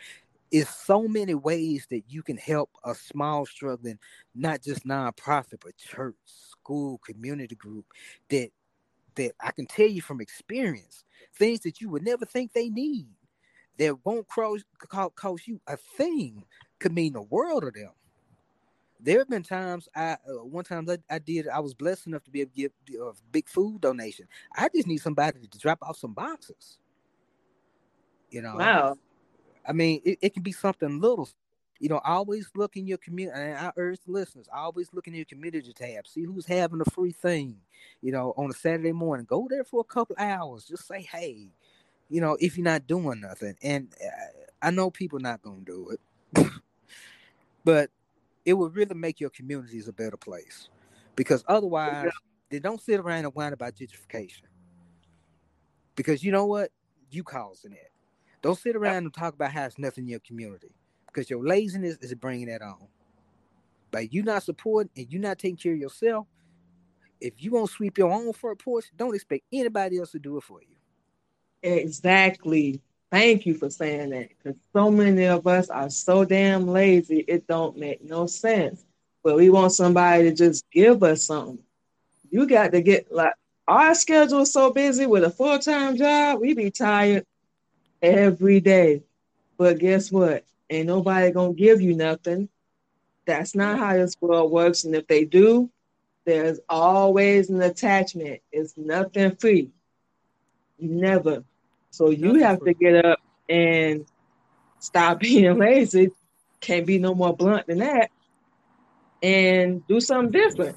[0.50, 3.98] it's so many ways that you can help a small struggling
[4.34, 7.86] not just nonprofit but church school community group
[8.28, 8.50] that
[9.14, 11.04] that i can tell you from experience
[11.34, 13.06] things that you would never think they need
[13.78, 14.64] that won't cost,
[15.14, 16.44] cost you a thing
[16.78, 17.92] could mean the world to them
[19.00, 22.24] there have been times I uh, one time I, I, did I was blessed enough
[22.24, 24.26] to be able to give a big food donation.
[24.56, 26.78] I just need somebody to drop off some boxes.
[28.30, 28.96] You know, wow.
[29.68, 31.28] I mean, it, it can be something little.
[31.78, 33.38] You know, always look in your community.
[33.38, 36.06] And I urge listeners, always look in your community tab.
[36.06, 37.56] See who's having a free thing.
[38.00, 40.64] You know, on a Saturday morning, go there for a couple hours.
[40.64, 41.50] Just say, hey,
[42.08, 43.56] you know, if you're not doing nothing.
[43.62, 45.90] And uh, I know people not gonna do
[46.34, 46.50] it,
[47.64, 47.90] but
[48.44, 50.68] it would really make your communities a better place.
[51.14, 52.10] Because otherwise,
[52.50, 54.42] they don't sit around and whine about gentrification.
[55.94, 56.70] Because you know what?
[57.10, 57.90] You causing it.
[58.46, 60.70] Don't sit around and talk about how it's nothing in your community
[61.08, 62.86] because your laziness is bringing that on.
[63.90, 66.28] But you not supporting and you not taking care of yourself,
[67.20, 70.44] if you won't sweep your own front porch, don't expect anybody else to do it
[70.44, 70.76] for you.
[71.68, 72.80] Exactly.
[73.10, 77.48] Thank you for saying that because so many of us are so damn lazy, it
[77.48, 78.84] don't make no sense.
[79.24, 81.58] But we want somebody to just give us something.
[82.30, 83.34] You got to get like
[83.66, 87.26] our schedule is so busy with a full time job, we be tired
[88.02, 89.02] every day.
[89.56, 90.44] But guess what?
[90.70, 92.48] Ain't nobody gonna give you nothing.
[93.24, 94.84] That's not how this world works.
[94.84, 95.70] And if they do,
[96.24, 98.40] there's always an attachment.
[98.52, 99.70] It's nothing free.
[100.78, 101.44] Never.
[101.90, 102.74] So you nothing have free.
[102.74, 104.06] to get up and
[104.80, 106.10] stop being lazy.
[106.60, 108.10] Can't be no more blunt than that.
[109.22, 110.76] And do something different.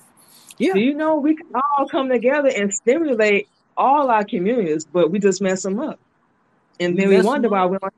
[0.58, 0.74] Yeah.
[0.74, 5.20] Do you know we can all come together and stimulate all our communities, but we
[5.20, 6.00] just mess them up
[6.80, 7.94] and then we, we wonder why we don't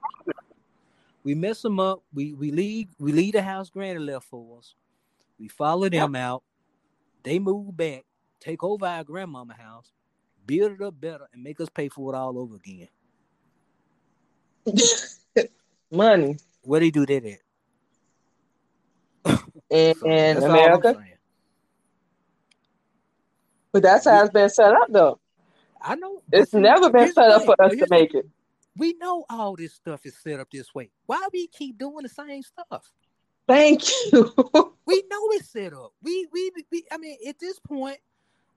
[1.24, 2.02] We mess them up.
[2.13, 4.76] We we leave we leave the house granny left for us.
[5.39, 6.22] We follow them yep.
[6.22, 6.44] out.
[7.24, 8.06] They move back,
[8.39, 9.91] take over our grandmama house,
[10.46, 12.88] build it up better, and make us pay for it all over again.
[15.91, 16.38] Money.
[16.63, 17.39] Where they do that at?
[19.70, 21.04] In, so in America.
[23.72, 25.20] But that's how it's been set up, though.
[25.82, 26.22] I know.
[26.32, 28.28] It's never been set up for us to make it.
[28.77, 30.89] We know all this stuff is set up this way.
[31.05, 32.91] Why we keep doing the same stuff?
[33.47, 34.34] Thank you.
[34.86, 35.93] we know it's set up.
[36.01, 37.97] We, we, we I mean, at this point,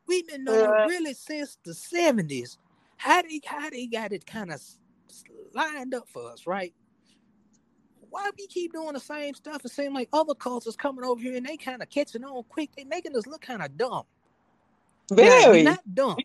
[0.06, 2.58] we've been knowing uh, really since the seventies
[2.96, 4.60] how they how they got it kind of
[5.52, 6.72] lined up for us, right?
[8.10, 9.64] Why we keep doing the same stuff?
[9.64, 12.70] It seems like other cultures coming over here and they kind of catching on quick.
[12.76, 14.04] They making us look kind of dumb.
[15.10, 15.64] Very.
[15.64, 16.16] Now, not dumb.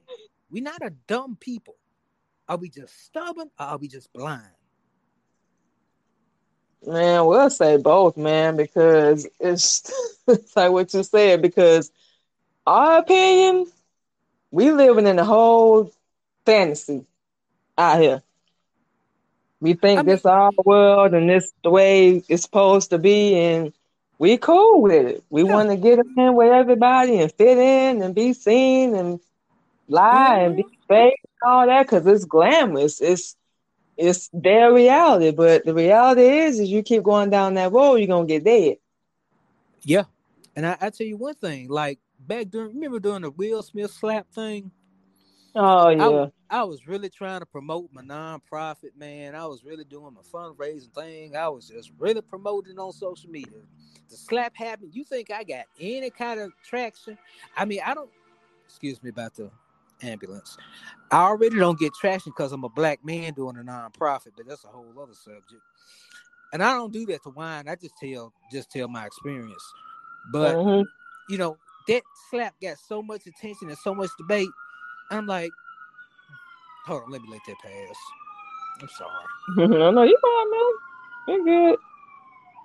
[0.52, 1.75] We're not a dumb people.
[2.50, 4.42] Are we just stubborn or are we just blind?
[6.84, 9.92] Man, we'll say both, man, because it's,
[10.28, 11.92] it's like what you said, because
[12.66, 13.68] our opinion,
[14.50, 15.92] we living in a whole
[16.46, 17.06] fantasy
[17.78, 18.24] out here.
[19.62, 23.36] We think I mean, this our world and this the way it's supposed to be,
[23.36, 23.74] and
[24.18, 25.24] we cool with it.
[25.30, 25.54] We yeah.
[25.54, 29.20] want to get in with everybody and fit in and be seen and
[29.89, 33.02] lie and be fake and all that because it's glamorous.
[33.02, 33.36] It's
[33.97, 38.08] it's their reality, but the reality is, is you keep going down that road, you're
[38.08, 38.78] gonna get dead.
[39.84, 40.06] Yeah,
[40.56, 43.91] and I, I tell you one thing, like back during, remember doing the Will Smith
[43.91, 44.71] slap thing?
[45.56, 46.28] Oh yeah.
[46.49, 49.36] I, I, was really trying to promote my nonprofit, man.
[49.36, 51.36] I was really doing my fundraising thing.
[51.36, 53.60] I was just really promoting on social media.
[54.10, 54.91] The slap happened.
[54.93, 57.17] You think I got any kind of traction?
[57.58, 58.10] I mean, I don't.
[58.65, 59.49] Excuse me about the
[60.02, 60.58] ambulance.
[61.12, 64.64] I already don't get traction because I'm a black man doing a nonprofit, but that's
[64.64, 65.62] a whole other subject.
[66.54, 67.68] And I don't do that to whine.
[67.68, 69.64] I just tell just tell my experience.
[70.32, 70.84] But mm-hmm.
[71.32, 71.58] you know,
[71.88, 74.50] that slap got so much attention and so much debate.
[75.12, 75.52] I'm like,
[76.86, 77.98] hold on, let me let that pass.
[78.82, 79.68] I'm sorry.
[79.70, 81.46] no, no, you fine, man.
[81.46, 81.80] You're good.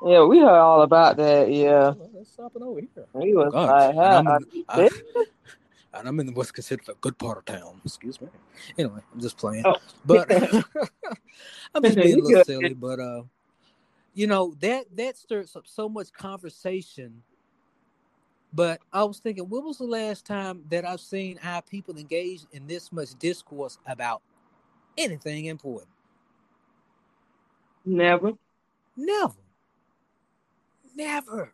[0.07, 1.51] Yeah, we heard all about that.
[1.51, 1.94] Yeah.
[2.12, 3.07] Let's stop it over here.
[3.23, 4.90] He was like, and, I'm in, I,
[5.94, 7.80] and I'm in what's considered a good part of town.
[7.85, 8.28] Excuse me.
[8.78, 9.64] Anyway, I'm just playing.
[9.66, 9.76] Oh.
[10.07, 10.30] But
[11.74, 12.74] I'm just being a little silly.
[12.74, 13.22] But uh,
[14.12, 17.22] you know that that stirs up so much conversation
[18.54, 22.42] but I was thinking, when was the last time that I've seen our people engage
[22.52, 24.22] in this much discourse about
[24.96, 25.90] anything important?
[27.85, 28.35] Never.
[28.96, 29.35] Never.
[30.94, 31.52] Never.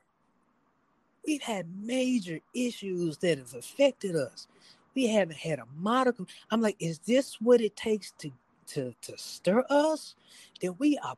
[1.31, 4.49] We've had major issues that have affected us.
[4.97, 6.27] We haven't had a modicum.
[6.51, 8.33] I'm like, is this what it takes to
[8.73, 10.17] to to stir us?
[10.61, 11.17] That we are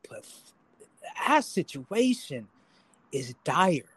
[1.26, 2.46] our situation
[3.10, 3.88] is dire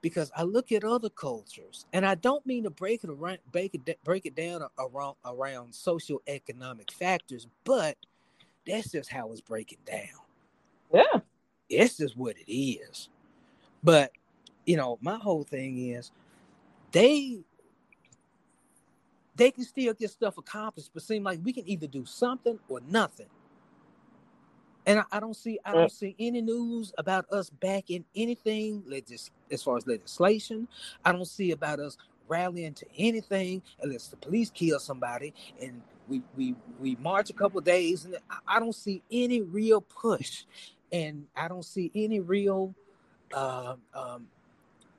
[0.00, 3.76] because I look at other cultures, and I don't mean to break it around, break
[3.76, 7.96] it, break it down around around socioeconomic factors, but
[8.66, 10.24] that's just how it's breaking down.
[10.92, 11.20] Yeah,
[11.68, 13.10] it's just what it is.
[13.84, 14.10] But
[14.64, 16.10] you know, my whole thing is
[16.92, 17.40] they
[19.34, 22.80] they can still get stuff accomplished, but seem like we can either do something or
[22.88, 23.26] nothing.
[24.84, 29.30] And I, I, don't see I don't see any news about us backing anything legis-
[29.50, 30.68] as far as legislation.
[31.04, 31.96] I don't see about us
[32.28, 37.60] rallying to anything unless the police kill somebody and we we we march a couple
[37.60, 40.44] days and I, I, don't see any real push
[40.92, 42.74] and I don't see any real
[43.34, 44.26] uh, um,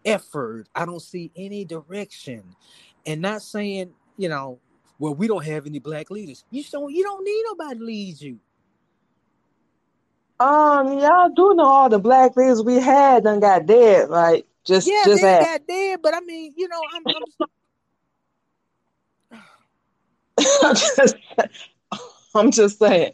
[0.05, 0.67] effort.
[0.75, 2.43] I don't see any direction.
[3.05, 4.59] And not saying, you know,
[4.99, 6.45] well, we don't have any black leaders.
[6.51, 8.39] You don't you don't need nobody to lead you.
[10.39, 14.45] Um, y'all do know all the black leaders we had done got dead, right?
[14.63, 17.03] Just yeah, just they got dead, but I mean, you know, I'm,
[19.31, 19.43] I'm...
[20.63, 21.15] I'm just
[22.35, 23.13] I'm just saying.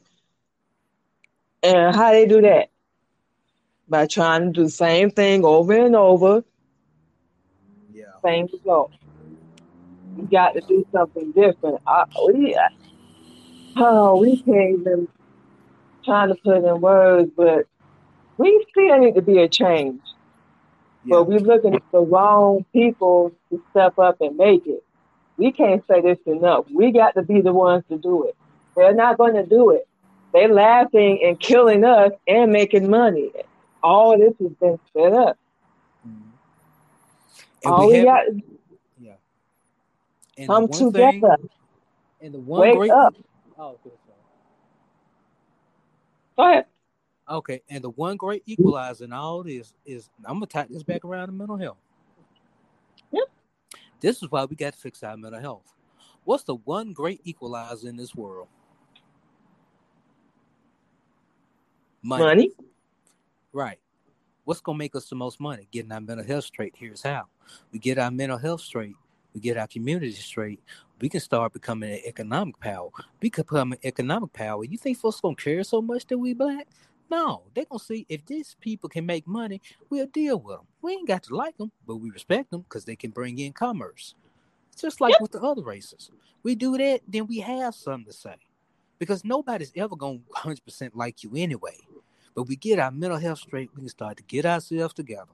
[1.61, 2.69] And how they do that?
[3.89, 6.43] By trying to do the same thing over and over.
[8.23, 8.91] Same result.
[10.17, 11.81] You got to do something different.
[11.87, 12.57] I, we,
[13.77, 15.07] oh, we can't even
[16.03, 17.65] trying to put in words, but
[18.37, 20.01] we still need to be a change.
[21.05, 21.17] Yeah.
[21.17, 24.83] But we're looking at the wrong people to step up and make it.
[25.37, 26.65] We can't say this enough.
[26.73, 28.35] We got to be the ones to do it.
[28.75, 29.87] They're not going to do it.
[30.33, 33.31] They're laughing and killing us and making money.
[33.81, 35.37] All this has been set up.
[37.63, 37.73] Mm-hmm.
[37.73, 38.23] All we, we got
[38.99, 39.13] yeah.
[40.37, 41.11] And come together.
[41.11, 41.49] Thing,
[42.21, 43.15] and the one Wake great, up.
[43.57, 43.95] Oh, okay.
[46.37, 46.65] Go ahead.
[47.29, 51.03] Okay, and the one great equalizer in all this is I'm gonna tie this back
[51.03, 51.77] around to mental health.
[53.11, 53.21] Yeah.
[53.99, 55.75] This is why we got to fix our mental health.
[56.23, 58.47] What's the one great equalizer in this world?
[62.01, 62.23] Money.
[62.23, 62.51] money.
[63.51, 63.79] Right.
[64.49, 65.67] What's gonna make us the most money?
[65.69, 66.73] Getting our mental health straight.
[66.75, 67.25] Here's how.
[67.71, 68.95] We get our mental health straight.
[69.35, 70.59] We get our community straight.
[70.99, 72.89] We can start becoming an economic power.
[73.21, 74.63] We can become an economic power.
[74.63, 76.67] You think folks gonna care so much that we black?
[77.11, 80.65] No, they're gonna see if these people can make money, we'll deal with them.
[80.81, 83.53] We ain't got to like them, but we respect them because they can bring in
[83.53, 84.15] commerce.
[84.71, 85.21] It's just like yep.
[85.21, 86.09] with the other races.
[86.41, 88.37] We do that, then we have something to say.
[88.97, 91.77] Because nobody's ever gonna 100% like you anyway.
[92.35, 95.31] But we get our mental health straight, we can start to get ourselves together.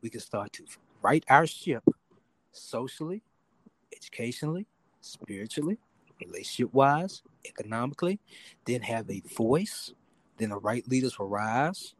[0.00, 0.64] We can start to
[1.00, 1.84] right our ship
[2.50, 3.22] socially,
[3.96, 4.66] educationally,
[5.00, 5.78] spiritually,
[6.24, 8.20] relationship wise, economically,
[8.66, 9.92] then have a voice
[10.42, 11.94] then the right leaders will rise.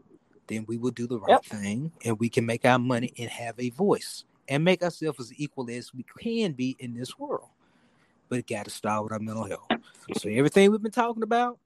[0.48, 1.44] Then we will do the right yep.
[1.44, 5.32] thing and we can make our money and have a voice and make ourselves as
[5.36, 7.48] equal as we can be in this world.
[8.28, 9.68] But it got to start with our mental health.
[10.18, 11.58] So everything we've been talking about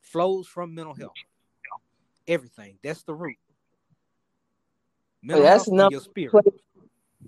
[0.00, 1.14] flows from mental health.
[2.28, 2.78] Everything.
[2.82, 3.36] That's the root.
[5.24, 6.30] Oh, mental that's health your spirit.
[6.30, 6.54] Place,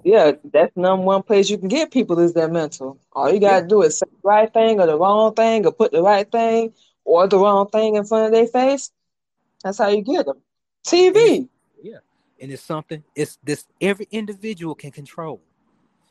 [0.04, 2.98] yeah, that's number one place you can get people is their mental.
[3.12, 3.68] All you gotta yeah.
[3.68, 6.72] do is say the right thing or the wrong thing or put the right thing
[7.04, 8.90] or the wrong thing in front of their face.
[9.64, 10.40] That's how you get them.
[10.86, 11.48] TV.
[11.82, 11.98] Yeah.
[12.40, 15.42] And it's something, it's this every individual can control.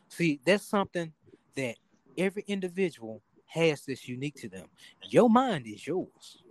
[0.10, 1.14] See, that's something
[1.56, 1.76] that
[2.18, 4.66] every individual has that's unique to them.
[5.10, 6.44] Your mind is yours.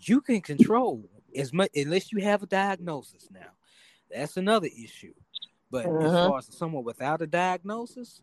[0.00, 3.50] You can control as much unless you have a diagnosis now.
[4.10, 5.14] That's another issue.
[5.70, 6.06] But uh-huh.
[6.06, 8.22] as far as someone without a diagnosis,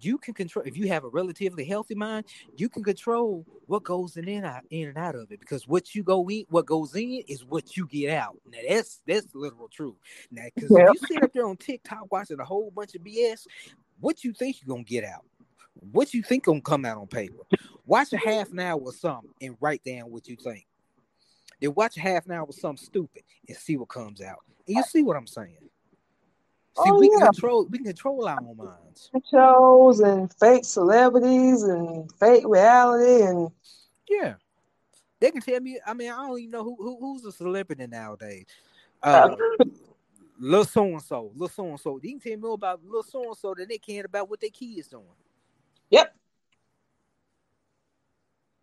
[0.00, 2.24] you can control if you have a relatively healthy mind
[2.56, 5.94] you can control what goes in and out in and out of it because what
[5.94, 9.68] you go in what goes in is what you get out now that's that's literal
[9.68, 9.96] truth
[10.30, 10.88] now because yep.
[10.92, 13.46] you sit up there on tiktok watching a whole bunch of bs
[14.00, 15.24] what you think you're gonna get out
[15.92, 17.42] what you think gonna come out on paper
[17.86, 20.67] watch a half an hour or something and write down what you think
[21.60, 24.76] then watch a half an hour with something stupid and see what comes out and
[24.76, 25.68] you see what i'm saying
[26.84, 27.26] See, oh, we yeah.
[27.26, 29.10] control we can control our own minds.
[29.32, 33.50] Shows and fake celebrities and fake reality and
[34.08, 34.34] yeah.
[35.18, 35.80] They can tell me.
[35.84, 38.46] I mean, I don't even know who, who who's a celebrity nowadays.
[39.00, 39.28] Uh,
[40.40, 42.00] little so and so, little so and so.
[42.02, 44.40] They can tell me more about little so and so than they can about what
[44.40, 45.04] their kids doing.
[45.90, 46.16] Yep.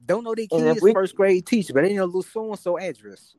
[0.05, 2.77] Don't know their kids we, first grade teacher, but they know little so and so
[2.77, 3.35] address.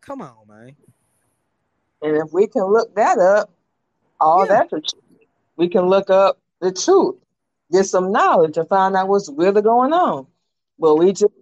[0.00, 0.76] Come on, man.
[2.02, 3.50] And if we can look that up,
[4.20, 4.64] all yeah.
[4.70, 4.94] that's
[5.56, 7.16] we can look up the truth,
[7.70, 10.26] get some knowledge, and find out what's really going on.
[10.78, 11.32] But we just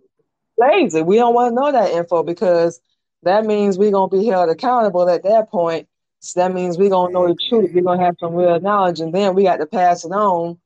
[0.58, 1.02] lazy.
[1.02, 2.80] We don't want to know that info because
[3.22, 5.88] that means we're gonna be held accountable at that point.
[6.20, 7.70] So that means we're gonna know the truth.
[7.72, 10.58] We're gonna have some real knowledge, and then we got to pass it on.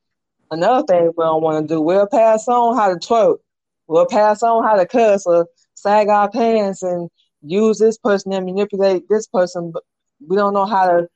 [0.50, 3.38] Another thing we don't want to do, we'll pass on how to twerk.
[3.86, 7.10] We'll pass on how to cuss or sag our pants and
[7.42, 9.82] use this person and manipulate this person, but
[10.26, 11.08] we don't know how to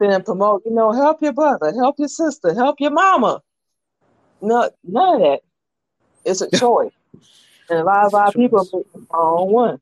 [0.00, 3.40] then promote, you know, help your brother, help your sister, help your mama.
[4.40, 5.40] No, none of that.
[6.24, 6.92] It's a choice.
[7.70, 9.80] and a lot of our people are on one.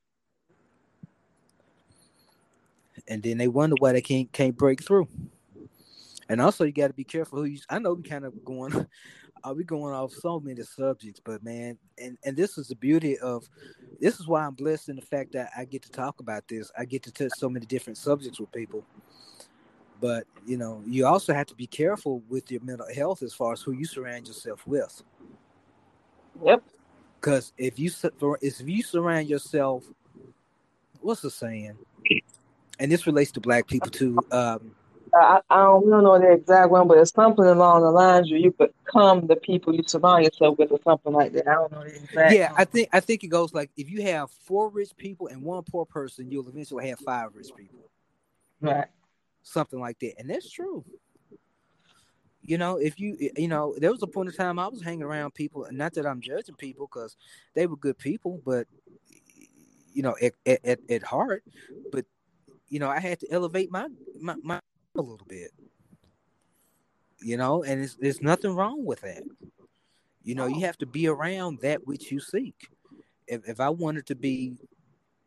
[3.08, 5.08] And then they wonder why they can't can't break through.
[6.28, 8.86] And also you gotta be careful who you I know we kind of going
[9.44, 13.18] are we going off so many subjects, but man, and and this is the beauty
[13.18, 13.48] of
[14.00, 16.70] this is why I'm blessed in the fact that I get to talk about this.
[16.78, 18.84] I get to touch so many different subjects with people.
[20.00, 23.52] But you know, you also have to be careful with your mental health as far
[23.52, 25.02] as who you surround yourself with.
[26.44, 26.64] Yep.
[27.20, 27.90] Because if you
[28.40, 29.84] if you surround yourself,
[31.00, 31.78] what's the saying?
[32.80, 34.18] And this relates to black people too.
[34.32, 34.74] Um,
[35.14, 38.40] I, I don't, don't know the exact one, but it's something along the lines where
[38.40, 41.46] you become the people you surround yourself with, or something like that.
[41.46, 42.32] I don't know the exact.
[42.34, 45.42] Yeah, I think I think it goes like if you have four rich people and
[45.42, 47.90] one poor person, you'll eventually have five rich people.
[48.60, 48.86] Right.
[49.42, 50.84] Something like that, and that's true.
[52.44, 55.02] You know, if you you know, there was a point in time I was hanging
[55.02, 57.16] around people, and not that I'm judging people because
[57.54, 58.66] they were good people, but
[59.92, 60.32] you know, at,
[60.64, 61.44] at at heart,
[61.90, 62.06] but
[62.68, 64.60] you know, I had to elevate my my, my
[64.96, 65.50] a little bit.
[67.20, 69.22] You know, and it's, there's nothing wrong with that.
[70.24, 72.68] You know, you have to be around that which you seek.
[73.26, 74.54] If, if I wanted to be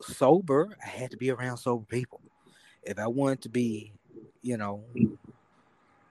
[0.01, 2.21] sober, I had to be around sober people.
[2.83, 3.93] If I wanted to be,
[4.41, 4.83] you know,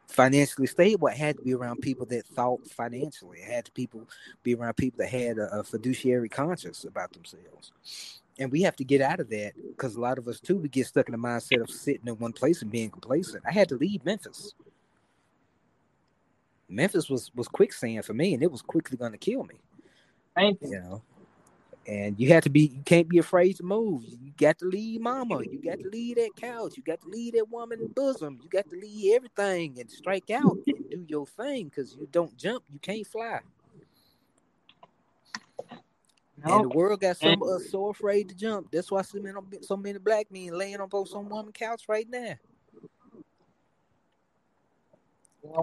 [0.09, 3.41] financially stable, I had to be around people that thought financially.
[3.47, 4.09] I had to people
[4.43, 7.73] be around people that had a, a fiduciary conscience about themselves
[8.39, 10.69] and we have to get out of that because a lot of us too we
[10.69, 13.45] get stuck in the mindset of sitting in one place and being complacent.
[13.47, 14.55] I had to leave Memphis.
[16.69, 19.57] Memphis was was quicksand for me, and it was quickly going to kill me.
[20.35, 20.71] Thank you.
[20.71, 21.03] you know,
[21.87, 25.01] and you have to be you can't be afraid to move you got to leave
[25.01, 28.49] mama you got to leave that couch you got to leave that woman bosom you
[28.49, 32.65] got to leave everything and strike out and do your thing because you don't jump
[32.73, 33.41] you can't fly
[36.43, 36.63] nope.
[36.63, 38.71] and the world got some of us so afraid to jump.
[38.71, 42.09] That's why so many, so many black men laying on both some woman couch right
[42.09, 42.35] now.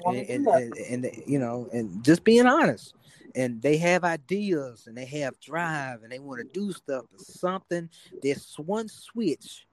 [0.06, 2.94] And, and, and, and, you know and just being honest.
[3.34, 7.22] And they have ideas and they have drive and they want to do stuff but
[7.22, 7.90] something
[8.22, 9.66] this one switch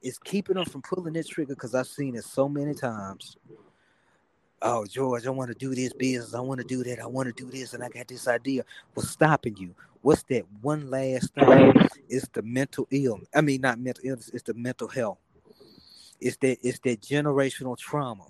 [0.00, 3.36] is keeping them from pulling this trigger because i've seen it so many times.
[4.62, 6.34] Oh george i want to do this business.
[6.34, 6.98] I want to do that.
[6.98, 8.64] I want to do this and i got this idea.
[8.94, 11.72] What's stopping you what's that one last thing
[12.08, 15.18] it's the mental ill i mean not mental illness it's the mental health
[16.20, 18.26] it's that it's that generational trauma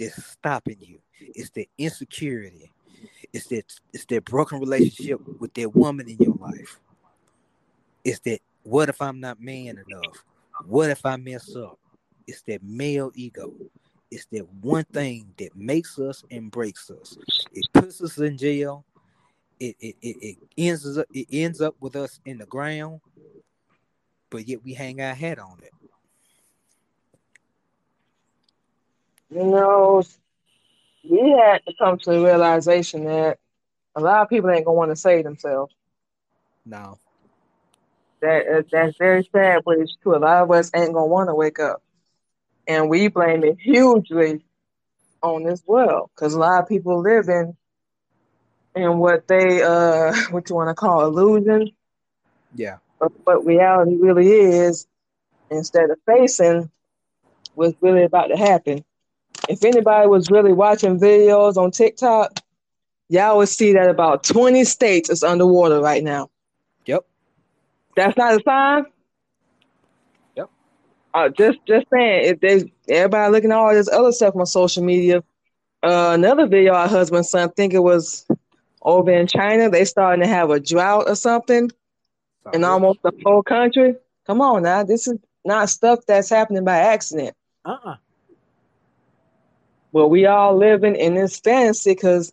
[0.00, 0.98] that's stopping you.
[1.20, 2.72] It's the insecurity.
[3.32, 6.80] It's that it's that broken relationship with that woman in your life.
[8.02, 10.24] It's that what if I'm not man enough?
[10.66, 11.78] What if I mess up?
[12.26, 13.52] It's that male ego.
[14.10, 17.16] It's that one thing that makes us and breaks us.
[17.52, 18.84] It puts us in jail.
[19.60, 23.00] It it, it, it ends up it ends up with us in the ground,
[24.30, 25.72] but yet we hang our head on it.
[29.30, 30.02] you know,
[31.08, 33.38] we had to come to the realization that
[33.96, 35.74] a lot of people ain't gonna want to save themselves.
[36.64, 36.98] No.
[38.20, 40.16] That uh, that's very sad, but it's true.
[40.16, 41.82] A lot of us ain't gonna want to wake up,
[42.66, 44.44] and we blame it hugely
[45.22, 47.56] on this world because a lot of people live in
[48.74, 51.70] in what they uh what you want to call illusion.
[52.54, 52.78] Yeah.
[52.98, 54.86] But what reality really is,
[55.50, 56.70] instead of facing
[57.54, 58.84] what's really about to happen,
[59.48, 62.40] if anybody was really watching videos on TikTok,
[63.08, 66.30] y'all would see that about 20 states is underwater right now.
[66.86, 67.04] Yep.
[67.96, 68.84] That's not a sign?
[70.36, 70.50] Yep.
[71.14, 74.84] Uh, just just saying, if there's everybody looking at all this other stuff on social
[74.84, 75.24] media,
[75.82, 78.26] uh, another video our husband son, think it was
[78.82, 81.70] over in China, they starting to have a drought or something
[82.52, 83.96] in almost the whole country.
[84.26, 87.34] Come on now, this is not stuff that's happening by accident.
[87.64, 87.96] Uh-uh.
[89.92, 92.32] But we all living in this fantasy because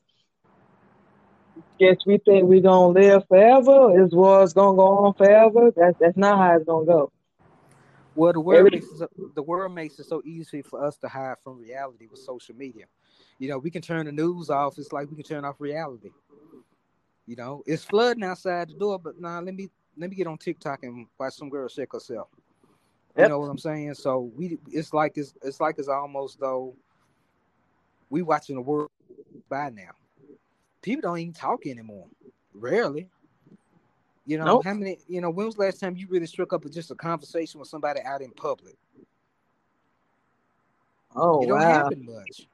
[1.79, 3.93] guess we think we're gonna live forever.
[3.95, 5.71] This war's gonna go on forever.
[5.75, 7.11] That's that's not how it's gonna go.
[8.15, 11.35] Well, the world makes it, the world makes it so easy for us to hide
[11.43, 12.85] from reality with social media.
[13.37, 14.79] You know, we can turn the news off.
[14.79, 16.09] It's like we can turn off reality.
[17.27, 20.27] You know, it's flooding outside the door, but now nah, let me let me get
[20.27, 22.29] on TikTok and watch some girl shake herself.
[23.15, 23.29] You yep.
[23.29, 23.95] know what I'm saying?
[23.95, 26.73] So we, it's like it's it's like it's almost though
[28.09, 28.89] we watching the world
[29.49, 29.91] by now.
[30.81, 32.07] People don't even talk anymore.
[32.53, 33.09] Rarely.
[34.25, 34.65] You know, nope.
[34.65, 36.91] how many, you know, when was the last time you really struck up with just
[36.91, 38.75] a conversation with somebody out in public?
[41.15, 41.65] Oh, it don't wow.
[41.65, 42.47] happen much.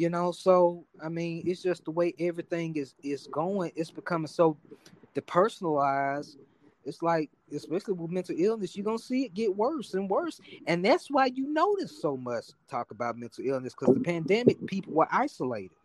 [0.00, 3.70] You know, so I mean, it's just the way everything is is going.
[3.76, 4.56] It's becoming so
[5.14, 6.36] depersonalized
[6.84, 10.82] it's like especially with mental illness you're gonna see it get worse and worse and
[10.84, 15.08] that's why you notice so much talk about mental illness because the pandemic people were
[15.12, 15.76] isolated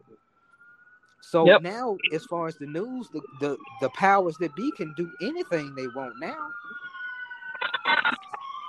[1.22, 1.62] so yep.
[1.62, 5.74] now as far as the news the, the the powers that be can do anything
[5.76, 6.48] they want now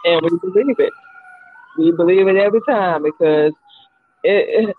[0.05, 0.93] and we believe it
[1.79, 3.53] we believe it every time because
[4.25, 4.77] it, it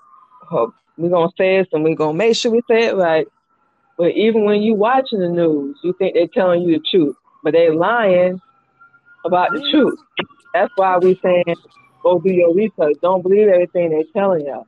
[0.52, 3.28] we're gonna say it and we're gonna make sure we say it right
[3.98, 7.54] but even when you watching the news you think they're telling you the truth but
[7.54, 8.42] they're lying
[9.28, 10.00] about the truth.
[10.54, 11.56] That's why we saying
[12.02, 12.98] go do your research.
[13.02, 14.66] Don't believe everything they're telling you.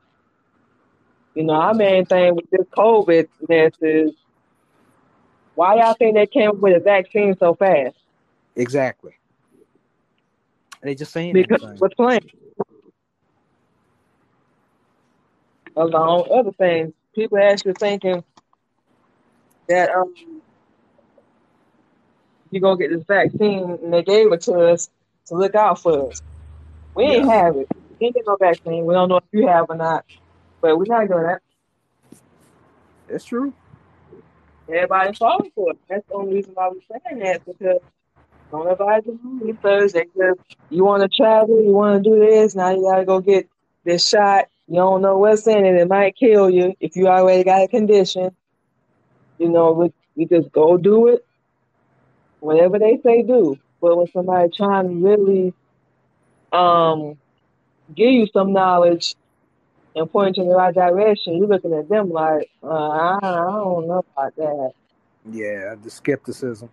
[1.35, 4.11] You know, our main thing with this COVID mess is
[5.55, 7.95] why y'all think they came up with a vaccine so fast?
[8.55, 9.13] Exactly.
[10.81, 12.21] They just saying because we're playing.
[15.79, 18.21] Along other things, people actually thinking
[19.69, 20.13] that um
[22.51, 24.89] you go get this vaccine and they gave it to us
[25.27, 26.21] to look out for us.
[26.95, 27.43] We ain't yeah.
[27.43, 27.67] have it.
[27.99, 28.85] We ain't get no vaccine.
[28.85, 30.03] We don't know if you have or not.
[30.61, 31.41] But we're not doing that.
[33.07, 33.53] That's true.
[34.67, 35.77] Everybody's falling for it.
[35.89, 37.79] That's the only reason why we're saying that because
[38.51, 39.93] don't do research.
[39.93, 42.53] They just you want to travel, you want to do this.
[42.55, 43.47] Now you gotta go get
[43.85, 44.47] this shot.
[44.69, 45.75] You don't know what's in it.
[45.75, 48.29] It might kill you if you already got a condition.
[49.39, 51.25] You know, we just go do it
[52.39, 53.57] whatever they say, do.
[53.81, 55.53] But when somebody trying to really
[56.51, 57.17] um,
[57.95, 59.15] give you some knowledge
[59.95, 63.29] and point you in the right direction, you're looking at them like, uh, I, I
[63.31, 64.71] don't know about that.
[65.31, 66.69] Yeah, the skepticism.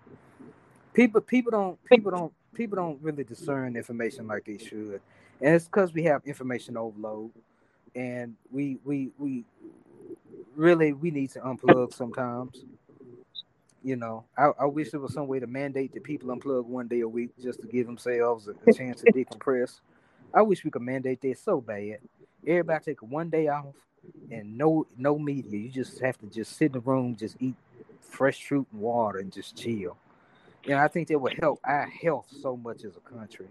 [0.94, 5.00] People people don't people don't people don't really discern information like they should.
[5.42, 7.32] And it's because we have information overload
[7.96, 9.44] and we we we
[10.54, 12.64] really we need to unplug sometimes.
[13.82, 16.88] You know, I, I wish there was some way to mandate that people unplug one
[16.88, 19.80] day a week just to give themselves a, a chance to decompress.
[20.34, 21.98] I wish we could mandate that so bad.
[22.46, 23.74] Everybody take one day off
[24.30, 25.58] and no no media.
[25.58, 27.54] You just have to just sit in the room, just eat
[28.00, 29.96] fresh fruit and water, and just chill.
[30.64, 33.48] You know, I think that would help our health so much as a country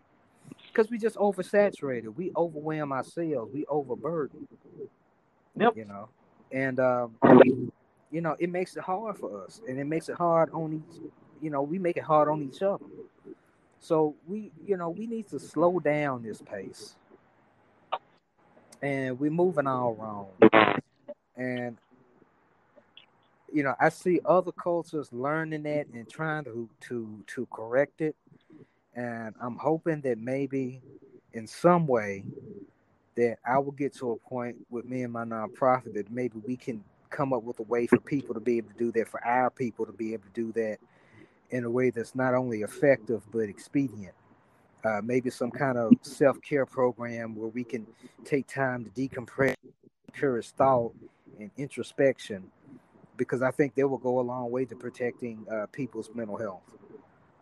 [0.75, 2.13] because we just oversaturated.
[2.15, 3.53] We overwhelm ourselves.
[3.53, 4.47] We overburden.
[5.57, 5.77] Yep.
[5.77, 6.09] You know,
[6.51, 7.15] and um,
[8.11, 11.01] you know it makes it hard for us, and it makes it hard on each.
[11.41, 12.85] You know, we make it hard on each other.
[13.79, 16.95] So we, you know, we need to slow down this pace
[18.81, 20.75] and we're moving all wrong.
[21.35, 21.77] And
[23.53, 28.15] you know, I see other cultures learning that and trying to to to correct it.
[28.95, 30.81] And I'm hoping that maybe
[31.33, 32.23] in some way
[33.15, 36.57] that I will get to a point with me and my nonprofit that maybe we
[36.57, 39.25] can come up with a way for people to be able to do that, for
[39.25, 40.77] our people to be able to do that
[41.51, 44.13] in a way that's not only effective but expedient
[44.85, 47.87] uh, maybe some kind of self care program where we can
[48.23, 49.55] take time to decompress,
[50.13, 50.93] encourage thought
[51.39, 52.43] and introspection,
[53.17, 56.61] because I think they will go a long way to protecting uh, people's mental health.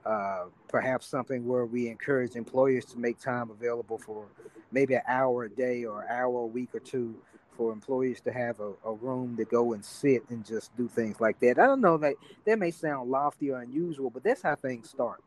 [0.05, 4.25] Uh, perhaps something where we encourage employers to make time available for
[4.71, 7.15] maybe an hour a day or an hour a week or two
[7.55, 11.21] for employees to have a, a room to go and sit and just do things
[11.21, 11.59] like that.
[11.59, 15.21] I don't know that that may sound lofty or unusual, but that's how things start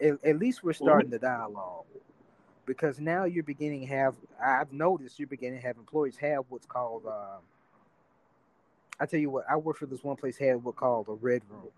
[0.00, 1.84] at, at least we're starting the dialogue
[2.66, 6.66] because now you're beginning to have i've noticed you're beginning to have employees have what's
[6.66, 7.38] called uh,
[9.00, 11.42] i tell you what i worked for this one place had what called a red
[11.50, 11.68] room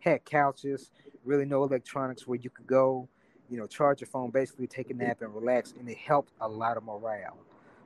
[0.00, 0.90] had couches
[1.28, 3.08] really no electronics where you could go
[3.50, 6.48] you know charge your phone basically take a nap and relax and it helped a
[6.48, 7.38] lot of morale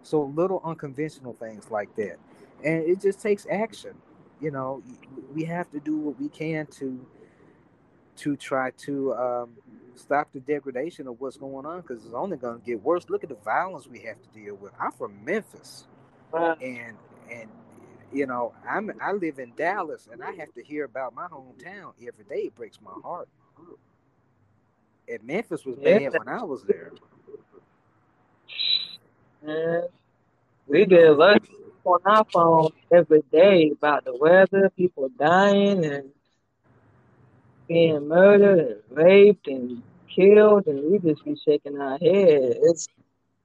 [0.02, 2.16] so little unconventional things like that
[2.64, 3.94] and it just takes action
[4.40, 4.82] you know
[5.34, 7.04] we have to do what we can to
[8.16, 9.50] to try to um,
[9.94, 13.06] stop the degradation of what's going on because it's only going to get worse.
[13.08, 14.72] Look at the violence we have to deal with.
[14.80, 15.86] I'm from Memphis,
[16.60, 16.96] and
[17.30, 17.48] and
[18.12, 21.92] you know I'm I live in Dallas, and I have to hear about my hometown
[22.06, 22.46] every day.
[22.46, 23.28] It breaks my heart.
[25.08, 26.92] And Memphis was bad when I was there.
[29.46, 29.80] Yeah.
[30.68, 31.48] We get alerts
[31.84, 36.10] on our phone every day about the weather, people dying, and
[37.66, 39.82] being murdered and raped and
[40.14, 42.56] killed, and we just be shaking our head.
[42.62, 42.86] It's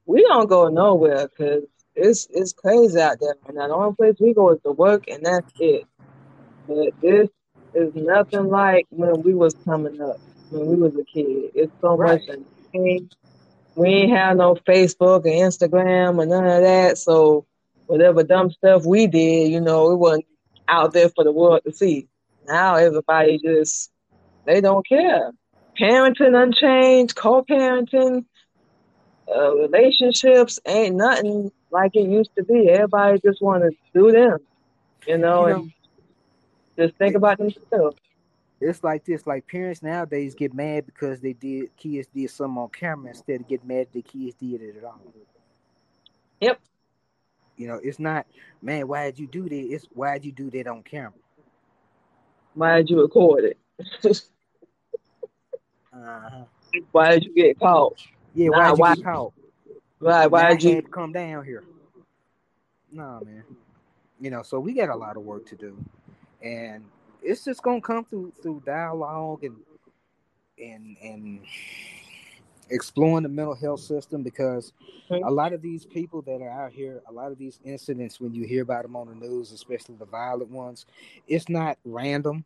[0.05, 1.63] we don't go nowhere because
[1.97, 3.35] it's it's crazy out there.
[3.47, 5.85] And the only place we go is to work, and that's it.
[6.67, 7.29] But this
[7.73, 10.17] is nothing like when we was coming up,
[10.49, 11.51] when we was a kid.
[11.55, 12.21] It's so right.
[12.27, 12.37] much
[12.73, 13.09] insane.
[13.75, 16.97] We ain't have no Facebook or Instagram or none of that.
[16.97, 17.45] So
[17.85, 20.25] whatever dumb stuff we did, you know, it wasn't
[20.67, 22.07] out there for the world to see.
[22.47, 23.91] Now everybody just
[24.45, 25.31] they don't care.
[25.79, 28.25] Parenting unchanged, co-parenting,
[29.33, 32.69] uh, relationships ain't nothing like it used to be.
[32.69, 34.39] Everybody just want to do them,
[35.05, 35.71] you know, you know and
[36.77, 37.97] just think it, about themselves.
[38.59, 39.27] It's like this.
[39.27, 43.47] Like parents nowadays get mad because they did kids did something on camera instead of
[43.47, 45.01] getting mad the kids did it at all.
[46.41, 46.59] Yep.
[47.55, 48.27] You know, it's not,
[48.61, 48.87] man.
[48.87, 49.55] Why did you do that?
[49.55, 51.13] It's why did you do that on camera?
[52.53, 53.57] Why did you record it?
[55.93, 56.43] Uh-huh.
[56.91, 57.97] Why did you get caught?
[58.35, 59.33] Yeah, why did you get caught?
[59.99, 60.27] Why?
[60.27, 61.63] Why did you come down here?
[62.91, 63.43] Nah, man.
[64.19, 65.77] You know, so we got a lot of work to do,
[66.41, 66.83] and
[67.21, 69.57] it's just gonna come through through dialogue and
[70.59, 71.39] and and
[72.69, 74.73] exploring the mental health system because
[75.09, 78.33] a lot of these people that are out here, a lot of these incidents, when
[78.33, 80.85] you hear about them on the news, especially the violent ones,
[81.27, 82.43] it's not random.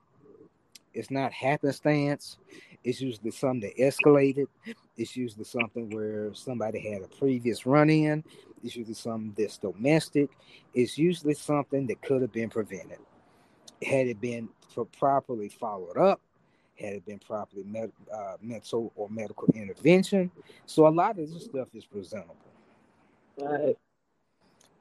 [0.93, 2.37] It's not happenstance.
[2.83, 4.47] It's usually something that escalated.
[4.97, 8.23] It's usually something where somebody had a previous run in.
[8.63, 10.29] It's usually something that's domestic.
[10.73, 12.99] It's usually something that could have been prevented.
[13.83, 14.49] Had it been
[14.97, 16.21] properly followed up,
[16.79, 20.31] had it been properly med- uh, mental or medical intervention.
[20.65, 22.35] So a lot of this stuff is presentable.
[23.37, 23.77] Right.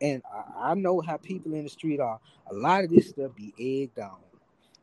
[0.01, 2.19] And I, I know how people in the street are.
[2.51, 4.17] A lot of this stuff be egged on.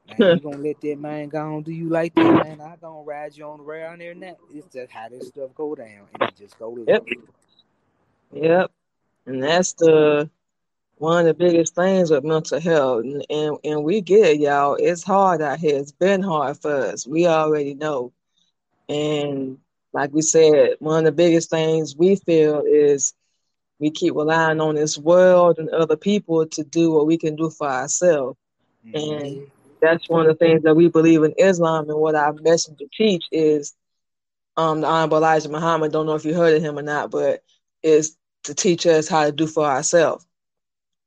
[0.07, 2.61] Man, you gonna let that man go on do you like that, man?
[2.61, 4.37] I gonna ride you on the there and that.
[4.53, 6.77] It's just how this stuff go down, and it just go.
[6.87, 7.05] Yep.
[8.33, 8.71] Yep.
[9.25, 10.29] And that's the
[10.97, 14.77] one of the biggest things with mental health, and, and, and we get it, y'all.
[14.79, 15.77] It's hard out here.
[15.77, 17.05] It's been hard for us.
[17.05, 18.13] We already know.
[18.89, 19.59] And
[19.93, 23.13] like we said, one of the biggest things we feel is
[23.79, 27.49] we keep relying on this world and other people to do what we can do
[27.49, 28.37] for ourselves.
[28.85, 28.97] Mm-hmm.
[28.97, 29.51] And
[29.81, 33.25] that's one of the things that we believe in Islam and what our messenger teach
[33.31, 33.75] is
[34.57, 37.43] um the Honorable Elijah Muhammad, don't know if you heard of him or not, but
[37.83, 40.25] is to teach us how to do for ourselves.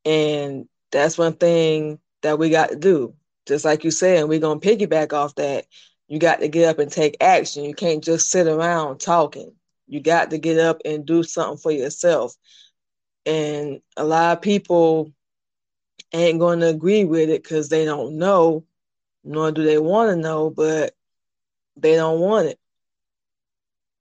[0.05, 3.15] And that's one thing that we got to do.
[3.47, 5.67] Just like you said, and we're gonna piggyback off that.
[6.09, 7.65] You got to get up and take action.
[7.65, 9.53] You can't just sit around talking.
[9.87, 12.35] You got to get up and do something for yourself.
[13.27, 15.13] And a lot of people
[16.13, 18.65] ain't going to agree with it because they don't know,
[19.25, 20.95] nor do they want to know, but
[21.77, 22.59] they don't want it.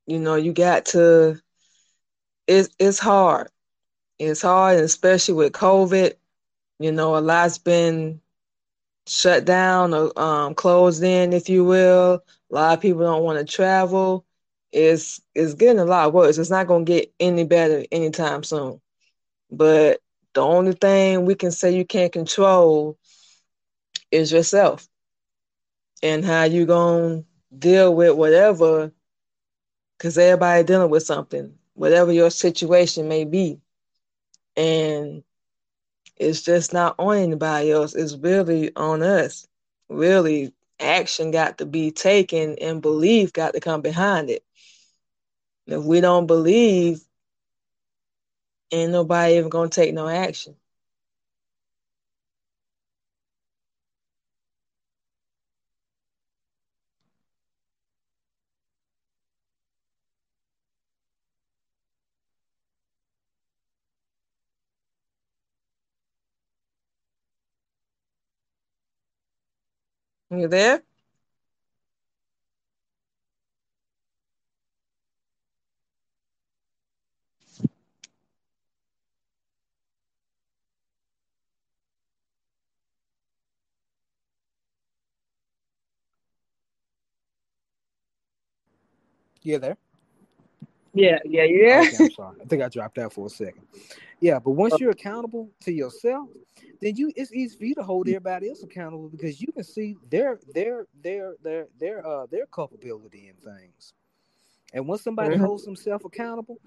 [0.08, 1.40] You know, you got to,
[2.48, 3.50] it's, it's hard.
[4.18, 6.14] It's hard, especially with COVID.
[6.80, 8.22] You know, a lot's been
[9.08, 12.24] shut down or um, closed in, if you will.
[12.52, 14.26] A lot of people don't want to travel.
[14.72, 16.38] It's it's getting a lot worse.
[16.38, 18.80] It's not going to get any better anytime soon.
[19.52, 20.02] But
[20.34, 22.98] the only thing we can say you can't control
[24.12, 24.88] is yourself
[26.04, 27.26] and how you to
[27.58, 28.92] deal with whatever
[29.98, 33.60] because everybody dealing with something, whatever your situation may be
[34.56, 35.24] and
[36.18, 37.96] it's just not on anybody else.
[37.96, 39.48] It's really on us.
[39.88, 44.44] Really, action got to be taken and belief got to come behind it.
[45.66, 47.02] If we don't believe,
[48.72, 50.56] ain't nobody even gonna take no action.
[70.32, 70.84] You there?
[89.50, 89.78] You there?
[90.94, 91.84] Yeah, yeah, yeah.
[91.88, 92.38] Okay, I'm sorry.
[92.40, 93.64] I think I dropped out for a second.
[94.22, 96.30] Yeah, but once you're accountable to yourself,
[96.82, 99.96] then you it's easy for you to hold everybody else accountable because you can see
[100.12, 103.94] their their their their their uh their culpability in things.
[104.72, 105.46] And once somebody mm-hmm.
[105.46, 106.60] holds themselves accountable,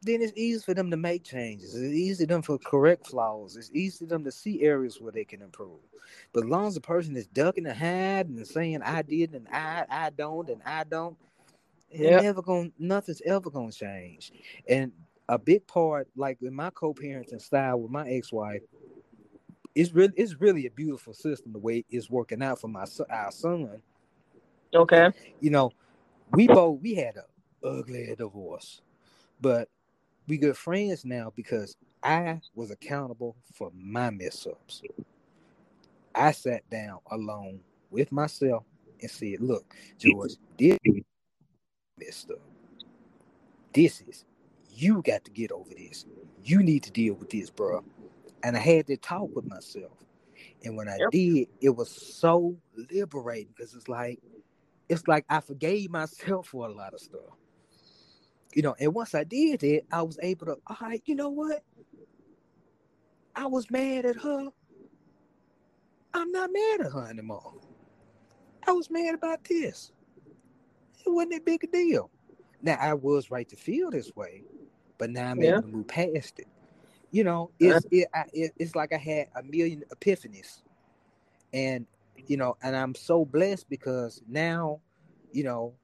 [0.00, 1.74] then it's easy for them to make changes.
[1.74, 3.56] It's easy for them to correct flaws.
[3.56, 5.80] It's easy for them to see areas where they can improve.
[6.32, 9.46] But as long as the person is ducking and hiding and saying I did and
[9.48, 11.16] I I don't and I don't,
[11.92, 12.22] yep.
[12.22, 14.32] never going nothing's ever gonna change.
[14.68, 14.92] And
[15.28, 18.62] a big part, like in my co-parenting style with my ex-wife,
[19.74, 23.30] it's really it's really a beautiful system the way it's working out for my our
[23.30, 23.80] son.
[24.74, 25.10] Okay.
[25.40, 25.70] You know,
[26.32, 28.82] we both we had a ugly divorce,
[29.40, 29.68] but
[30.26, 34.82] we good friends now because I was accountable for my mess ups.
[36.14, 37.60] I sat down alone
[37.90, 38.64] with myself
[39.00, 40.78] and said, "Look, George, this
[42.04, 42.40] messed up.
[43.72, 44.24] This is
[44.74, 46.06] you got to get over this.
[46.42, 47.84] You need to deal with this, bro."
[48.42, 49.92] and I had to talk with myself.
[50.64, 51.10] And when I yep.
[51.10, 52.56] did, it was so
[52.90, 54.18] liberating because it's like
[54.88, 57.36] it's like I forgave myself for a lot of stuff.
[58.54, 61.28] You know, and once I did it, I was able to, all right, you know
[61.28, 61.62] what?
[63.36, 64.48] I was mad at her.
[66.12, 67.54] I'm not mad at her anymore.
[68.66, 69.92] I was mad about this.
[71.06, 72.10] It wasn't a big deal.
[72.62, 74.42] Now I was right to feel this way,
[74.98, 75.52] but now I'm yeah.
[75.52, 76.46] able to move past it
[77.10, 80.62] you know, it's it, it, it's like I had a million epiphanies,
[81.52, 81.86] and
[82.26, 84.80] you know, and I'm so blessed because now,
[85.32, 85.74] you know,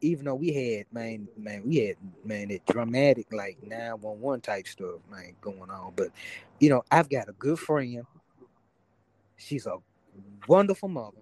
[0.00, 4.40] even though we had man, man, we had man, that dramatic like nine one one
[4.40, 6.08] type stuff, man, going on, but
[6.58, 8.04] you know, I've got a good friend.
[9.36, 9.76] She's a
[10.48, 11.18] wonderful mother,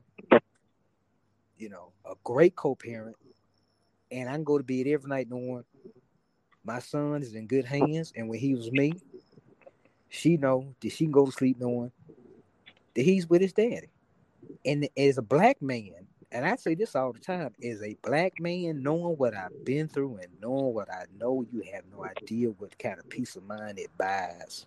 [1.58, 3.16] you know, a great co-parent,
[4.10, 5.64] and I can go to bed every night knowing
[6.64, 8.92] my son is in good hands, and when he was me,
[10.08, 11.92] she know that she can go to sleep knowing
[12.94, 13.88] that he's with his daddy.
[14.64, 18.38] And as a black man, and I say this all the time, as a black
[18.40, 22.48] man, knowing what I've been through and knowing what I know, you have no idea
[22.50, 24.66] what kind of peace of mind it buys.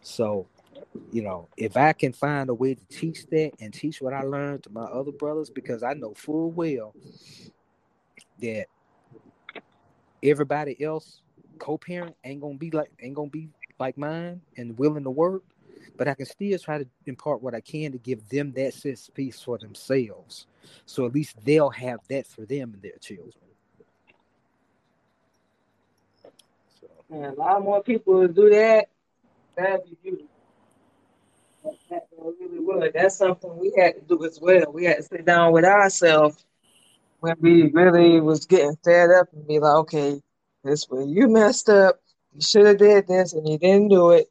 [0.00, 0.46] So,
[1.12, 4.22] you know, if I can find a way to teach that and teach what I
[4.22, 6.94] learned to my other brothers, because I know full well
[8.40, 8.66] that
[10.22, 11.22] everybody else
[11.58, 13.48] co-parent ain't gonna be like ain't gonna be
[13.78, 15.42] like mine and willing to work,
[15.96, 19.08] but I can still try to impart what I can to give them that sense
[19.08, 20.46] of peace for themselves.
[20.86, 23.32] So at least they'll have that for them and their children.
[27.10, 28.88] And a lot more people do that.
[29.56, 30.37] That'd be beautiful.
[31.90, 32.06] That
[32.40, 32.92] really would.
[32.94, 34.72] That's something we had to do as well.
[34.72, 36.44] We had to sit down with ourselves
[37.20, 40.20] when we really was getting fed up and be like, okay,
[40.64, 42.00] this way you messed up.
[42.34, 44.28] You should have did this and you didn't do it.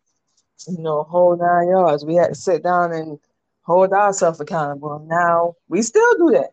[0.67, 2.05] You know, whole nine yards.
[2.05, 3.19] We had to sit down and
[3.61, 5.05] hold ourselves accountable.
[5.07, 6.51] Now we still do that.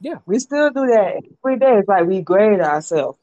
[0.00, 1.78] Yeah, we still do that every day.
[1.78, 3.18] It's like we grade ourselves,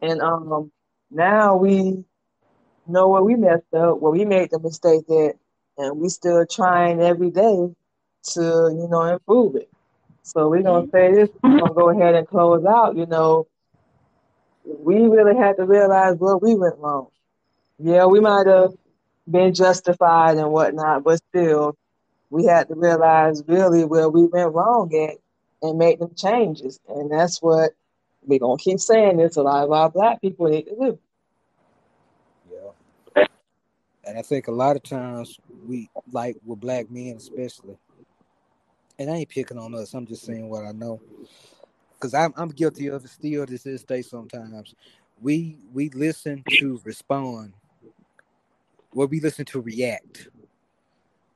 [0.00, 0.72] and um,
[1.10, 2.04] now we
[2.86, 5.36] know where we messed up, where we made the mistake at,
[5.78, 7.68] and we still trying every day
[8.32, 9.68] to you know improve it.
[10.22, 10.96] So we're gonna mm-hmm.
[10.96, 11.30] say this.
[11.42, 12.96] We're gonna go ahead and close out.
[12.96, 13.46] You know,
[14.64, 17.08] we really had to realize where we went wrong.
[17.78, 18.72] Yeah, we might have
[19.30, 21.76] been justified and whatnot, but still,
[22.30, 25.18] we had to realize really where we went wrong at
[25.62, 26.78] and make them changes.
[26.88, 27.72] And that's what
[28.22, 29.18] we're gonna keep saying.
[29.18, 30.98] This a lot of our black people need to do.
[32.50, 33.26] Yeah,
[34.06, 37.76] and I think a lot of times we like with black men, especially
[38.98, 39.94] and I ain't picking on us.
[39.94, 41.00] I'm just saying what I know,
[41.94, 44.02] because I'm I'm guilty of it still to this day.
[44.02, 44.74] Sometimes
[45.20, 47.54] we we listen to respond,
[48.92, 50.28] well, we listen to react,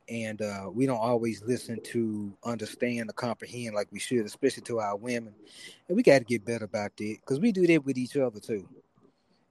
[0.09, 4.81] and uh, we don't always listen to understand or comprehend like we should, especially to
[4.81, 5.35] our women.
[5.89, 8.41] And we got to get better about that because we do that with each other
[8.41, 8.69] too.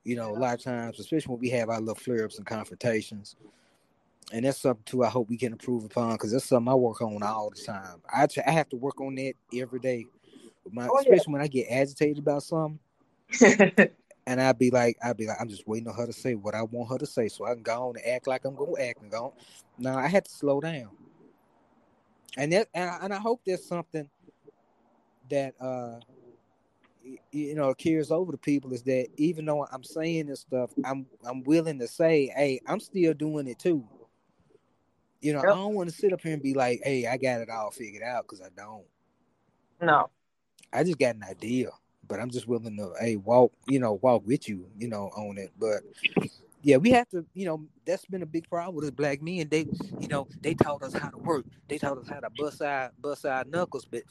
[0.07, 2.45] You know, a lot of times, especially when we have our little flare ups and
[2.45, 3.35] confrontations
[4.31, 5.03] and that's something too.
[5.03, 8.01] I hope we can improve upon because that's something I work on all the time.
[8.13, 10.05] I I have to work on that every day,
[10.71, 12.79] my, oh, especially when I get agitated about something.
[14.27, 16.55] and I'd be like, I'd be like, I'm just waiting on her to say what
[16.55, 18.81] I want her to say, so I can go on and act like I'm gonna
[18.81, 19.33] act and go.
[19.77, 20.89] Now I had to slow down,
[22.37, 24.09] and that and I, and I hope there's something
[25.29, 25.99] that uh
[27.31, 31.05] you know carries over to people is that even though I'm saying this stuff, I'm
[31.27, 33.87] I'm willing to say, hey, I'm still doing it too.
[35.21, 35.53] You know, yep.
[35.53, 37.71] I don't want to sit up here and be like, "Hey, I got it all
[37.71, 38.85] figured out," because I don't.
[39.81, 40.09] No,
[40.71, 41.69] I just got an idea,
[42.07, 45.37] but I'm just willing to, hey, walk, you know, walk with you, you know, on
[45.37, 45.51] it.
[45.57, 45.81] But
[46.61, 49.47] yeah, we have to, you know, that's been a big problem with us black men.
[49.49, 49.67] They,
[49.99, 51.45] you know, they taught us how to work.
[51.67, 54.03] They taught us how to bust our bust our knuckles, but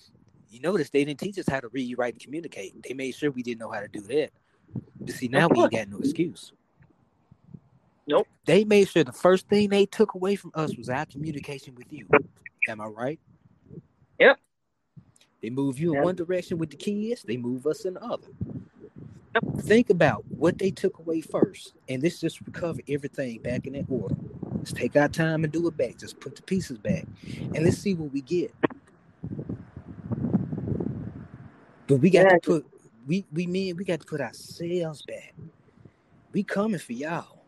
[0.51, 2.83] you notice they didn't teach us how to read, write, and communicate.
[2.83, 4.31] They made sure we didn't know how to do that.
[5.01, 6.53] But see, now we ain't got no excuse.
[8.07, 8.29] Nope.
[8.45, 11.93] They made sure the first thing they took away from us was our communication with
[11.93, 12.07] you.
[12.69, 13.21] Am I right?
[14.21, 14.39] Yep.
[15.43, 18.29] They move you in one direction with the kids, they move us in the other.
[19.35, 19.63] Yep.
[19.63, 23.87] Think about what they took away first, and let's just recover everything back in that
[23.89, 24.15] order.
[24.53, 25.99] Let's take our time and do it back.
[25.99, 28.55] Just put the pieces back, and let's see what we get.
[31.89, 32.31] But we got yeah.
[32.31, 32.67] to put
[33.07, 35.35] we we mean we got to put ourselves back.
[36.33, 37.45] We coming for y'all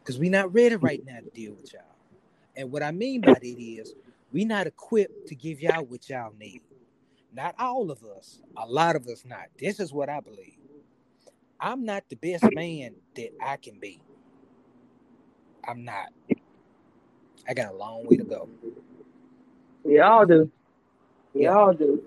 [0.00, 1.82] because we're not ready right now to deal with y'all.
[2.56, 3.94] And what I mean by that is
[4.32, 6.62] we're not equipped to give y'all what y'all need.
[7.32, 9.46] Not all of us, a lot of us not.
[9.58, 10.56] This is what I believe.
[11.60, 14.00] I'm not the best man that I can be.
[15.68, 16.08] I'm not.
[17.48, 18.48] I got a long way to go.
[19.84, 20.50] We all do.
[21.34, 21.54] We yeah.
[21.54, 22.02] all do.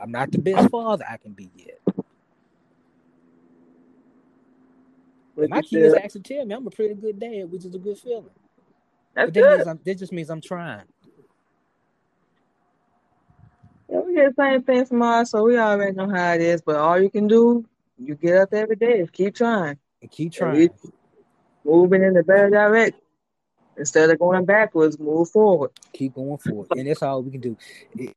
[0.00, 1.80] I'm not the best father I can be yet.
[5.48, 8.30] my kids actually tell me I'm a pretty good dad, which is a good feeling.
[9.14, 9.56] That's but that, good.
[9.58, 10.84] Means I'm, that just means I'm trying.
[13.90, 16.60] Yeah, we get the same thing from us, so we already know how it is.
[16.60, 17.64] But all you can do,
[17.98, 19.78] you get up every day, is keep trying.
[20.02, 20.70] And keep trying.
[21.64, 23.00] moving in the better direction.
[23.76, 25.70] Instead of going backwards, move forward.
[25.92, 26.66] Keep going forward.
[26.72, 27.56] And that's all we can do.
[27.96, 28.12] It,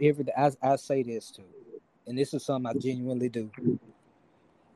[0.00, 1.44] every day, I, I say this too.
[2.06, 3.50] And this is something I genuinely do.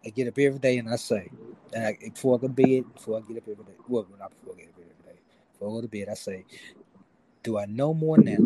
[0.05, 1.31] I get up every day and I say,
[1.75, 4.31] and I, before I go to bed, before I get up every day, well, not
[4.31, 5.21] before I get up every day,
[5.53, 6.45] before I go to bed, I say,
[7.43, 8.39] do I know more now?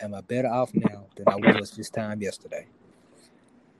[0.00, 2.66] Am I better off now than I was this time yesterday?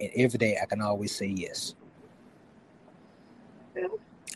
[0.01, 1.75] And every day I can always say yes.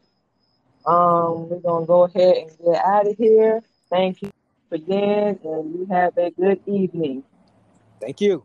[0.86, 3.64] Um, we're gonna go ahead and get out of here.
[3.90, 4.32] Thank you
[4.70, 7.24] again, and you have a good evening.
[8.00, 8.44] Thank you.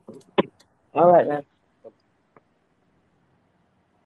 [0.95, 1.43] All right, man.